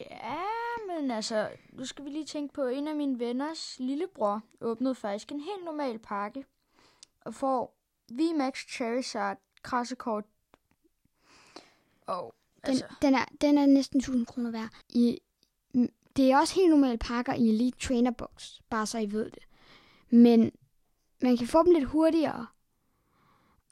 Ja, 0.00 0.38
men 0.86 1.10
altså, 1.10 1.48
nu 1.72 1.84
skal 1.84 2.04
vi 2.04 2.10
lige 2.10 2.24
tænke 2.24 2.54
på, 2.54 2.66
en 2.66 2.88
af 2.88 2.96
mine 2.96 3.18
venners 3.18 3.76
lillebror 3.78 4.40
åbnede 4.60 4.94
faktisk 4.94 5.32
en 5.32 5.40
helt 5.40 5.64
normal 5.64 5.98
pakke. 5.98 6.44
Og 7.20 7.34
får 7.34 7.76
VMAX 8.12 8.66
Charizard 8.68 9.38
krassekort. 9.62 10.24
Og 12.06 12.34
Den, 12.66 12.70
altså, 12.70 12.84
den, 13.02 13.14
er, 13.14 13.24
den 13.40 13.58
er 13.58 13.66
næsten 13.66 13.98
1000 13.98 14.26
kroner 14.26 14.50
værd. 14.50 14.68
I, 14.88 15.18
det 16.16 16.30
er 16.30 16.38
også 16.38 16.54
helt 16.54 16.70
normale 16.70 16.98
pakker 16.98 17.34
i 17.34 17.48
Elite 17.48 17.78
Trainer 17.78 18.10
Box, 18.10 18.60
bare 18.70 18.86
så 18.86 18.98
I 18.98 19.12
ved 19.12 19.30
det. 19.30 19.42
Men 20.10 20.52
man 21.22 21.36
kan 21.36 21.46
få 21.46 21.64
dem 21.64 21.72
lidt 21.72 21.84
hurtigere 21.84 22.46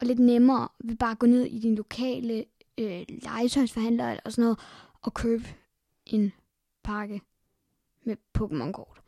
og 0.00 0.06
lidt 0.06 0.18
nemmere 0.18 0.68
ved 0.84 0.96
bare 0.96 1.10
at 1.10 1.18
gå 1.18 1.26
ned 1.26 1.44
i 1.44 1.58
din 1.58 1.74
lokale 1.74 2.44
øh, 2.78 3.04
legetøjsforhandler 3.08 4.10
eller 4.10 4.30
sådan 4.30 4.42
noget 4.42 4.58
og 5.02 5.14
købe 5.14 5.44
en 6.06 6.32
pakke 6.82 7.20
med 8.04 8.16
Pokémon-kort. 8.38 9.00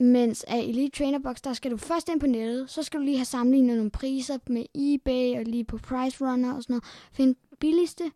Mens 0.00 0.44
af 0.44 0.58
Elite 0.58 0.98
Trainer 0.98 1.18
Box, 1.18 1.40
der 1.40 1.52
skal 1.52 1.70
du 1.70 1.76
først 1.76 2.08
ind 2.08 2.20
på 2.20 2.26
nettet, 2.26 2.70
så 2.70 2.82
skal 2.82 3.00
du 3.00 3.04
lige 3.04 3.16
have 3.16 3.24
sammenlignet 3.24 3.76
nogle 3.76 3.90
priser 3.90 4.38
med 4.46 4.66
eBay 4.74 5.38
og 5.38 5.44
lige 5.44 5.64
på 5.64 5.78
Price 5.78 6.26
Runner 6.26 6.54
og 6.54 6.62
sådan 6.62 6.74
noget. 6.74 6.84
Find 7.12 7.36
billigste, 7.60 8.12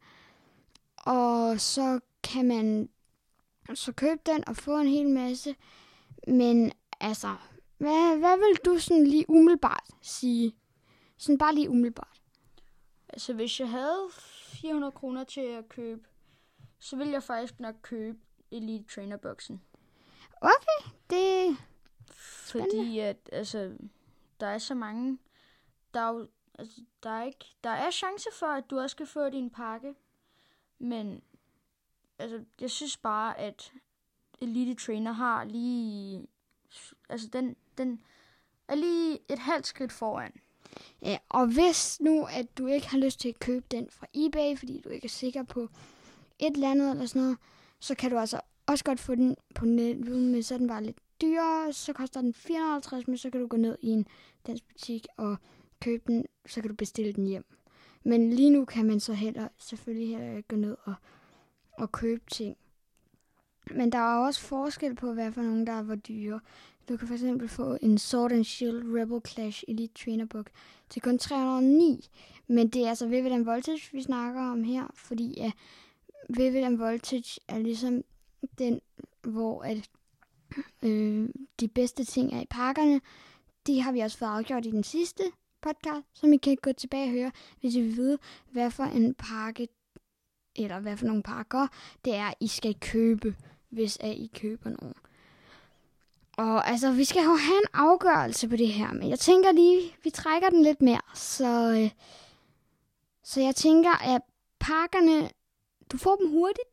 og 0.96 1.60
så 1.60 2.00
kan 2.22 2.48
man 2.48 2.88
så 3.74 3.92
købe 3.92 4.20
den 4.26 4.48
og 4.48 4.56
få 4.56 4.78
en 4.78 4.88
hel 4.88 5.08
masse. 5.08 5.54
Men 6.26 6.72
altså, 7.00 7.36
hvad, 7.78 8.18
hvad 8.18 8.36
vil 8.36 8.56
du 8.64 8.78
sådan 8.78 9.06
lige 9.06 9.24
umiddelbart 9.28 9.84
sige? 10.02 10.52
Sådan 11.22 11.38
bare 11.38 11.54
lige 11.54 11.70
umiddelbart. 11.70 12.22
Altså, 13.08 13.32
hvis 13.34 13.60
jeg 13.60 13.70
havde 13.70 14.08
400 14.12 14.92
kroner 14.92 15.24
til 15.24 15.40
at 15.40 15.68
købe, 15.68 16.08
så 16.78 16.96
ville 16.96 17.12
jeg 17.12 17.22
faktisk 17.22 17.60
nok 17.60 17.74
købe 17.82 18.18
Elite 18.50 18.84
Trainer 18.94 19.16
Boxen. 19.16 19.62
Okay, 20.40 20.90
det... 21.10 21.56
Fordi 22.50 22.98
at, 22.98 23.30
altså, 23.32 23.76
der 24.40 24.46
er 24.46 24.58
så 24.58 24.74
mange, 24.74 25.18
der 25.94 26.00
er, 26.00 26.12
jo, 26.12 26.28
altså, 26.54 26.80
der 27.02 27.10
er 27.10 27.24
ikke, 27.24 27.44
der 27.64 27.70
er 27.70 27.90
chance 27.90 28.28
for, 28.38 28.46
at 28.46 28.70
du 28.70 28.78
også 28.78 28.96
kan 28.96 29.06
få 29.06 29.28
din 29.28 29.50
pakke, 29.50 29.94
men 30.78 31.22
altså, 32.18 32.44
jeg 32.60 32.70
synes 32.70 32.96
bare, 32.96 33.38
at 33.38 33.72
Elite 34.40 34.74
Trainer 34.74 35.12
har 35.12 35.44
lige, 35.44 36.26
altså 37.08 37.28
den, 37.28 37.56
den 37.78 38.02
er 38.68 38.74
lige 38.74 39.18
et 39.28 39.38
halvt 39.38 39.66
skridt 39.66 39.92
foran. 39.92 40.32
Ja, 41.02 41.18
og 41.28 41.46
hvis 41.46 42.00
nu, 42.00 42.26
at 42.30 42.58
du 42.58 42.66
ikke 42.66 42.88
har 42.88 42.98
lyst 42.98 43.20
til 43.20 43.28
at 43.28 43.38
købe 43.38 43.64
den 43.70 43.88
fra 43.90 44.06
eBay, 44.14 44.58
fordi 44.58 44.80
du 44.84 44.88
ikke 44.88 45.04
er 45.04 45.08
sikker 45.08 45.42
på 45.42 45.68
et 46.38 46.54
eller 46.54 46.70
andet 46.70 46.90
eller 46.90 47.06
sådan 47.06 47.22
noget, 47.22 47.38
så 47.80 47.94
kan 47.94 48.10
du 48.10 48.18
altså 48.18 48.40
også 48.66 48.84
godt 48.84 49.00
få 49.00 49.14
den 49.14 49.36
på 49.54 49.64
nettet, 49.64 50.22
men 50.22 50.42
så 50.42 50.54
er 50.54 50.58
den 50.58 50.68
bare 50.68 50.82
lidt 50.82 50.98
dyrere. 51.20 51.72
Så 51.72 51.92
koster 51.92 52.20
den 52.20 52.34
450, 52.34 53.08
men 53.08 53.18
så 53.18 53.30
kan 53.30 53.40
du 53.40 53.46
gå 53.46 53.56
ned 53.56 53.76
i 53.80 53.88
en 53.88 54.06
dansk 54.46 54.64
butik 54.68 55.06
og 55.16 55.36
købe 55.80 56.02
den, 56.06 56.24
så 56.46 56.60
kan 56.60 56.70
du 56.70 56.76
bestille 56.76 57.12
den 57.12 57.26
hjem. 57.26 57.44
Men 58.04 58.32
lige 58.32 58.50
nu 58.50 58.64
kan 58.64 58.86
man 58.86 59.00
så 59.00 59.12
heller 59.12 59.48
selvfølgelig 59.58 60.08
heller 60.08 60.36
ikke 60.36 60.48
gå 60.48 60.56
ned 60.56 60.76
og, 60.84 60.94
og 61.72 61.92
købe 61.92 62.22
ting. 62.30 62.56
Men 63.70 63.92
der 63.92 63.98
er 63.98 64.26
også 64.26 64.40
forskel 64.40 64.94
på, 64.94 65.12
hvad 65.12 65.32
for 65.32 65.42
nogen, 65.42 65.66
der 65.66 65.72
er 65.72 65.82
hvor 65.82 65.94
dyre. 65.94 66.40
Du 66.88 66.96
kan 66.96 67.08
fx 67.08 67.50
få 67.50 67.78
en 67.82 67.98
Sword 67.98 68.32
and 68.32 68.44
Shield 68.44 68.94
Rebel 68.94 69.20
Clash 69.26 69.64
Elite 69.68 70.04
Trainer 70.04 70.24
Book 70.24 70.50
til 70.90 71.02
kun 71.02 71.18
309. 71.18 72.08
Men 72.48 72.68
det 72.68 72.84
er 72.84 72.88
altså 72.88 73.06
Vivid 73.06 73.44
Voltage, 73.44 73.88
vi 73.92 74.02
snakker 74.02 74.40
om 74.40 74.64
her, 74.64 74.86
fordi 74.94 75.34
ja, 75.36 75.52
Vivid 76.28 76.76
Voltage 76.76 77.40
er 77.48 77.58
ligesom 77.58 78.02
den, 78.58 78.80
hvor 79.22 79.62
at, 79.62 79.90
øh, 80.88 81.28
de 81.60 81.68
bedste 81.68 82.04
ting 82.04 82.32
er 82.32 82.40
i 82.40 82.46
pakkerne. 82.50 83.00
Det 83.66 83.82
har 83.82 83.92
vi 83.92 84.00
også 84.00 84.18
fået 84.18 84.28
afgjort 84.28 84.66
i 84.66 84.70
den 84.70 84.84
sidste 84.84 85.22
podcast, 85.60 86.06
som 86.14 86.32
I 86.32 86.36
kan 86.36 86.56
gå 86.62 86.72
tilbage 86.72 87.04
og 87.04 87.10
høre, 87.10 87.32
hvis 87.60 87.74
I 87.74 87.80
vil 87.80 87.96
vide, 87.96 88.18
hvad 88.50 88.70
for 88.70 88.84
en 88.84 89.14
pakke, 89.14 89.68
eller 90.56 90.80
hvad 90.80 90.96
for 90.96 91.06
nogle 91.06 91.22
pakker, 91.22 91.66
det 92.04 92.14
er, 92.14 92.32
I 92.40 92.46
skal 92.46 92.80
købe, 92.80 93.36
hvis 93.68 93.98
at 94.00 94.16
I 94.16 94.30
køber 94.34 94.70
nogen. 94.70 94.94
Og 96.36 96.68
altså, 96.68 96.92
vi 96.92 97.04
skal 97.04 97.22
jo 97.22 97.34
have 97.34 97.58
en 97.58 97.68
afgørelse 97.72 98.48
på 98.48 98.56
det 98.56 98.68
her, 98.68 98.92
men 98.92 99.08
jeg 99.08 99.18
tænker 99.18 99.52
lige, 99.52 99.96
vi 100.04 100.10
trækker 100.10 100.50
den 100.50 100.62
lidt 100.62 100.82
mere. 100.82 101.00
Så, 101.14 101.80
øh, 101.82 101.90
så 103.22 103.40
jeg 103.40 103.54
tænker, 103.54 104.14
at 104.14 104.22
pakkerne, 104.58 105.30
du 105.92 105.96
får 105.96 106.16
dem 106.16 106.30
hurtigt. 106.30 106.68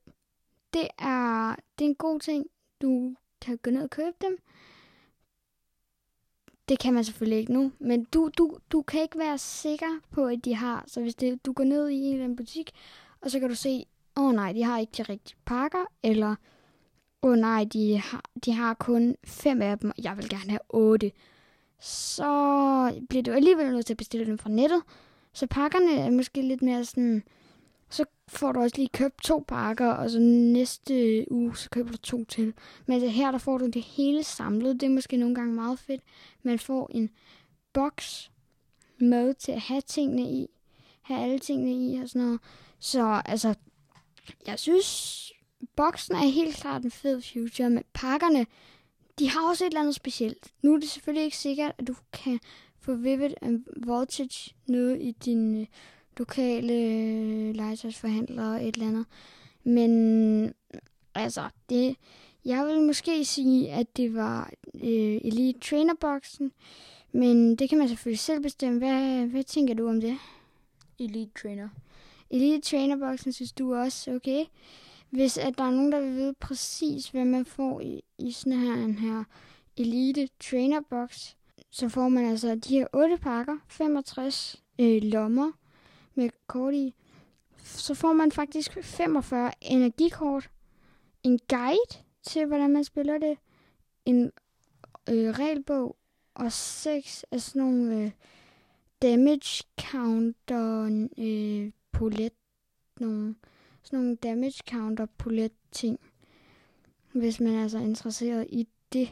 Det 0.74 0.88
er, 1.00 1.56
det 1.80 1.86
er 1.86 1.90
en 1.90 1.96
god 1.96 2.20
ting. 2.20 2.46
Du 2.82 3.16
kan 3.42 3.58
gå 3.58 3.70
ned 3.72 3.84
og 3.84 3.90
købe 3.90 4.16
dem. 4.22 4.38
Det 6.70 6.80
kan 6.80 6.94
man 6.94 7.04
selvfølgelig 7.04 7.40
ikke 7.40 7.54
nu, 7.54 7.72
men 7.80 8.04
du, 8.04 8.30
du, 8.38 8.58
du 8.72 8.82
kan 8.82 9.02
ikke 9.02 9.20
være 9.20 9.38
sikker 9.38 10.00
på, 10.12 10.26
at 10.26 10.46
de 10.46 10.56
har. 10.56 10.84
Så 10.88 11.02
hvis 11.02 11.16
det, 11.16 11.46
du 11.46 11.54
går 11.54 11.64
ned 11.64 11.90
i 11.90 11.96
en 11.96 12.14
eller 12.14 12.24
anden 12.24 12.36
butik, 12.36 12.72
og 13.22 13.32
så 13.32 13.40
kan 13.40 13.50
du 13.50 13.56
se, 13.56 13.86
åh 14.18 14.26
oh, 14.26 14.34
nej, 14.34 14.54
de 14.54 14.64
har 14.64 14.80
ikke 14.80 14.92
de 14.98 15.04
rigtige 15.04 15.38
pakker, 15.46 15.86
eller 16.04 16.36
åh 17.22 17.32
oh, 17.32 17.38
nej, 17.38 17.64
de 17.64 17.98
har, 17.98 18.24
de 18.46 18.52
har 18.52 18.74
kun 18.74 19.16
fem 19.24 19.62
af 19.62 19.80
dem, 19.80 19.90
og 19.90 20.04
jeg 20.04 20.18
vil 20.18 20.30
gerne 20.30 20.50
have 20.50 20.60
otte. 20.70 21.12
Så 21.80 23.02
bliver 23.10 23.24
du 23.24 23.32
alligevel 23.32 23.72
nødt 23.72 23.86
til 23.86 23.94
at 23.94 23.98
bestille 23.98 24.26
dem 24.26 24.38
fra 24.38 24.50
nettet. 24.50 24.82
Så 25.34 25.48
pakkerne 25.48 25.94
er 25.94 26.10
måske 26.10 26.42
lidt 26.42 26.62
mere 26.62 26.86
sådan, 26.86 27.24
så 27.90 28.06
får 28.28 28.52
du 28.52 28.60
også 28.60 28.78
lige 28.78 28.90
købt 28.90 29.24
to 29.24 29.46
pakker, 29.48 29.92
og 29.92 30.10
så 30.10 30.20
næste 30.20 31.26
uge, 31.32 31.58
så 31.58 31.70
køber 31.70 31.92
du 31.92 31.98
to 31.98 32.26
til. 32.26 32.54
Men 32.86 33.02
det 33.02 33.12
her, 33.12 33.32
der 33.32 33.38
får 33.38 33.58
du 33.58 33.68
det 33.68 33.82
hele 33.84 34.24
samlet. 34.24 34.82
Det 34.82 34.86
er 34.86 34.90
måske 34.94 35.18
nogle 35.18 35.36
gange 35.36 35.54
meget 35.54 35.80
fedt. 35.80 36.02
Man 36.44 36.60
får 36.60 36.90
en 36.94 37.10
boks 37.74 38.32
med 38.98 39.34
til 39.34 39.52
at 39.52 39.62
have 39.62 39.82
tingene 39.82 40.22
i. 40.22 40.48
Have 41.02 41.24
alle 41.24 41.40
tingene 41.40 41.72
i 41.72 42.02
og 42.02 42.10
sådan 42.10 42.26
noget. 42.26 42.40
Så 42.80 43.22
altså, 43.26 43.54
jeg 44.48 44.60
synes, 44.60 45.32
boksen 45.76 46.16
er 46.16 46.20
helt 46.20 46.56
klart 46.56 46.84
en 46.84 46.92
fed 46.92 47.22
future, 47.22 47.70
men 47.70 47.84
pakkerne, 47.94 48.46
de 49.20 49.30
har 49.30 49.50
også 49.50 49.66
et 49.66 49.70
eller 49.70 49.80
andet 49.80 49.96
specielt. 49.96 50.54
Nu 50.62 50.74
er 50.74 50.80
det 50.80 50.90
selvfølgelig 50.90 51.26
ikke 51.26 51.38
sikkert, 51.38 51.72
at 51.78 51.88
du 51.88 51.96
kan 52.14 52.40
få 52.80 52.94
Vivid 52.94 53.34
and 53.42 53.64
Voltage 53.86 54.56
nede 54.68 55.02
i 55.02 55.12
din 55.12 55.68
lokale 56.18 57.54
legetøjsforhandlere 57.54 58.64
et 58.64 58.76
eller 58.76 58.88
andet. 58.88 59.06
Men 59.64 60.54
altså, 61.16 61.50
det, 61.70 61.96
jeg 62.46 62.66
vil 62.66 62.82
måske 62.82 63.26
sige, 63.26 63.72
at 63.72 63.98
det 63.98 64.14
var 64.14 64.52
øh, 64.76 65.22
Elite 65.24 65.60
Trainer-boksen, 65.60 66.52
men 67.12 67.56
det 67.56 67.70
kan 67.70 67.78
man 67.78 67.88
selvfølgelig 67.88 68.20
selv 68.20 68.42
bestemme. 68.42 68.78
Hvad, 68.78 69.26
hvad 69.26 69.44
tænker 69.44 69.74
du 69.74 69.90
om 69.90 70.02
det? 70.02 70.18
Elite 71.00 71.32
Trainer. 71.42 71.70
Elite 72.30 72.62
Trainer-boksen 72.62 73.32
synes 73.32 73.52
du 73.52 73.76
også, 73.76 74.12
okay? 74.12 74.46
Hvis 75.10 75.38
at 75.38 75.58
der 75.58 75.64
er 75.64 75.72
nogen, 75.72 75.92
der 75.92 76.00
vil 76.00 76.16
vide 76.16 76.34
præcis, 76.34 77.10
hvad 77.10 77.26
man 77.26 77.46
får 77.46 77.82
i, 77.82 78.04
i 78.18 78.32
sådan 78.32 78.60
her, 78.60 78.74
en 78.74 78.98
her 78.98 79.24
Elite 79.78 80.30
Trainer 80.40 80.82
Box, 80.90 81.34
så 81.72 81.90
får 81.90 82.10
man 82.10 82.26
altså 82.26 82.56
de 82.56 82.80
her 82.80 82.88
8 82.94 83.18
pakker, 83.18 83.58
65 83.68 84.64
øh, 84.80 85.02
lommer, 85.04 85.52
med 86.16 86.30
kort 86.48 86.74
i, 86.74 86.94
så 87.64 87.94
får 87.94 88.14
man 88.14 88.32
faktisk 88.32 88.78
45 88.84 89.52
energikort, 89.62 90.50
en 91.24 91.40
guide 91.50 92.04
til, 92.24 92.46
hvordan 92.46 92.74
man 92.74 92.84
spiller 92.84 93.18
det, 93.18 93.38
en 94.06 94.32
øh, 95.10 95.30
regelbog 95.30 95.96
og 96.34 96.52
seks 96.52 97.26
af 97.32 97.42
sådan 97.42 97.62
nogle 97.62 98.04
øh, 98.04 98.12
damage 99.02 99.64
counter 99.82 100.84
øh, 101.18 101.72
polet, 101.92 102.34
nogle, 103.00 103.36
sådan 103.90 104.00
nogle 104.00 104.16
damage 104.16 104.62
counter 104.70 105.06
polet 105.18 105.52
ting, 105.72 106.00
hvis 107.12 107.40
man 107.40 107.54
er 107.54 107.68
så 107.68 107.78
interesseret 107.78 108.48
i 108.50 108.68
det. 108.94 109.10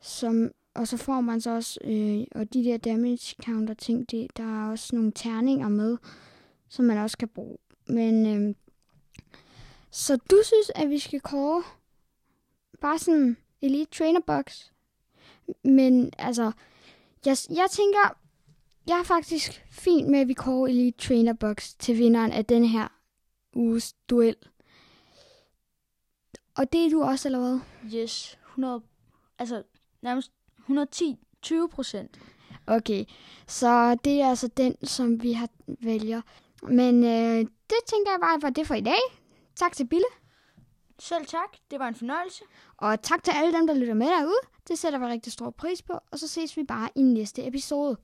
Som, 0.00 0.50
og 0.74 0.88
så 0.88 0.96
får 0.96 1.20
man 1.20 1.40
så 1.40 1.50
også, 1.50 1.80
øh, 1.84 2.40
og 2.40 2.54
de 2.54 2.64
der 2.64 2.76
damage 2.76 3.34
counter 3.44 3.74
ting, 3.74 4.10
det, 4.10 4.36
der 4.36 4.64
er 4.64 4.70
også 4.70 4.96
nogle 4.96 5.12
terninger 5.14 5.68
med, 5.68 5.96
som 6.68 6.84
man 6.84 6.98
også 6.98 7.18
kan 7.18 7.28
bruge. 7.28 7.58
Men, 7.86 8.26
øh, 8.26 8.54
så 9.90 10.16
du 10.16 10.36
synes, 10.44 10.70
at 10.74 10.90
vi 10.90 10.98
skal 10.98 11.20
kåre 11.20 11.62
bare 12.80 12.98
sådan 12.98 13.36
Elite 13.62 13.90
Trainer 13.98 14.20
Box? 14.26 14.70
Men 15.64 16.12
altså, 16.18 16.52
jeg, 17.26 17.36
jeg 17.50 17.66
tænker, 17.70 18.18
jeg 18.86 18.98
er 18.98 19.04
faktisk 19.04 19.64
fint 19.70 20.08
med, 20.08 20.18
at 20.18 20.28
vi 20.28 20.34
kårer 20.34 20.68
Elite 20.68 20.98
Trainer 20.98 21.32
Box 21.32 21.74
til 21.78 21.98
vinderen 21.98 22.32
af 22.32 22.44
den 22.44 22.64
her 22.64 22.88
uges 23.54 23.92
duel. 24.10 24.36
Og 26.54 26.72
det 26.72 26.86
er 26.86 26.90
du 26.90 27.02
også, 27.02 27.28
eller 27.28 27.40
hvad? 27.40 27.60
Yes, 27.94 28.38
100, 28.48 28.82
altså 29.38 29.62
nærmest 30.02 30.32
110, 30.58 31.18
20 31.42 31.68
procent. 31.68 32.18
Okay, 32.66 33.04
så 33.46 33.94
det 34.04 34.20
er 34.20 34.28
altså 34.28 34.48
den, 34.48 34.86
som 34.86 35.22
vi 35.22 35.32
har 35.32 35.48
vælger. 35.66 36.20
Men 36.62 37.04
øh, 37.04 37.38
det 37.70 37.78
tænker 37.86 38.10
jeg 38.10 38.20
bare 38.20 38.42
var 38.42 38.50
det 38.50 38.66
for 38.66 38.74
i 38.74 38.80
dag. 38.80 39.00
Tak 39.56 39.72
til 39.72 39.86
Bille. 39.86 40.06
Selv 40.98 41.26
tak, 41.26 41.56
det 41.70 41.78
var 41.78 41.88
en 41.88 41.94
fornøjelse. 41.94 42.44
Og 42.76 43.02
tak 43.02 43.22
til 43.22 43.32
alle 43.36 43.52
dem, 43.52 43.66
der 43.66 43.74
lytter 43.74 43.94
med 43.94 44.06
derude. 44.06 44.40
Det 44.68 44.78
sætter 44.78 44.98
vi 44.98 45.04
rigtig 45.04 45.32
stor 45.32 45.50
pris 45.50 45.82
på. 45.82 45.92
Og 46.10 46.18
så 46.18 46.28
ses 46.28 46.56
vi 46.56 46.64
bare 46.64 46.88
i 46.94 47.02
næste 47.02 47.46
episode. 47.46 47.96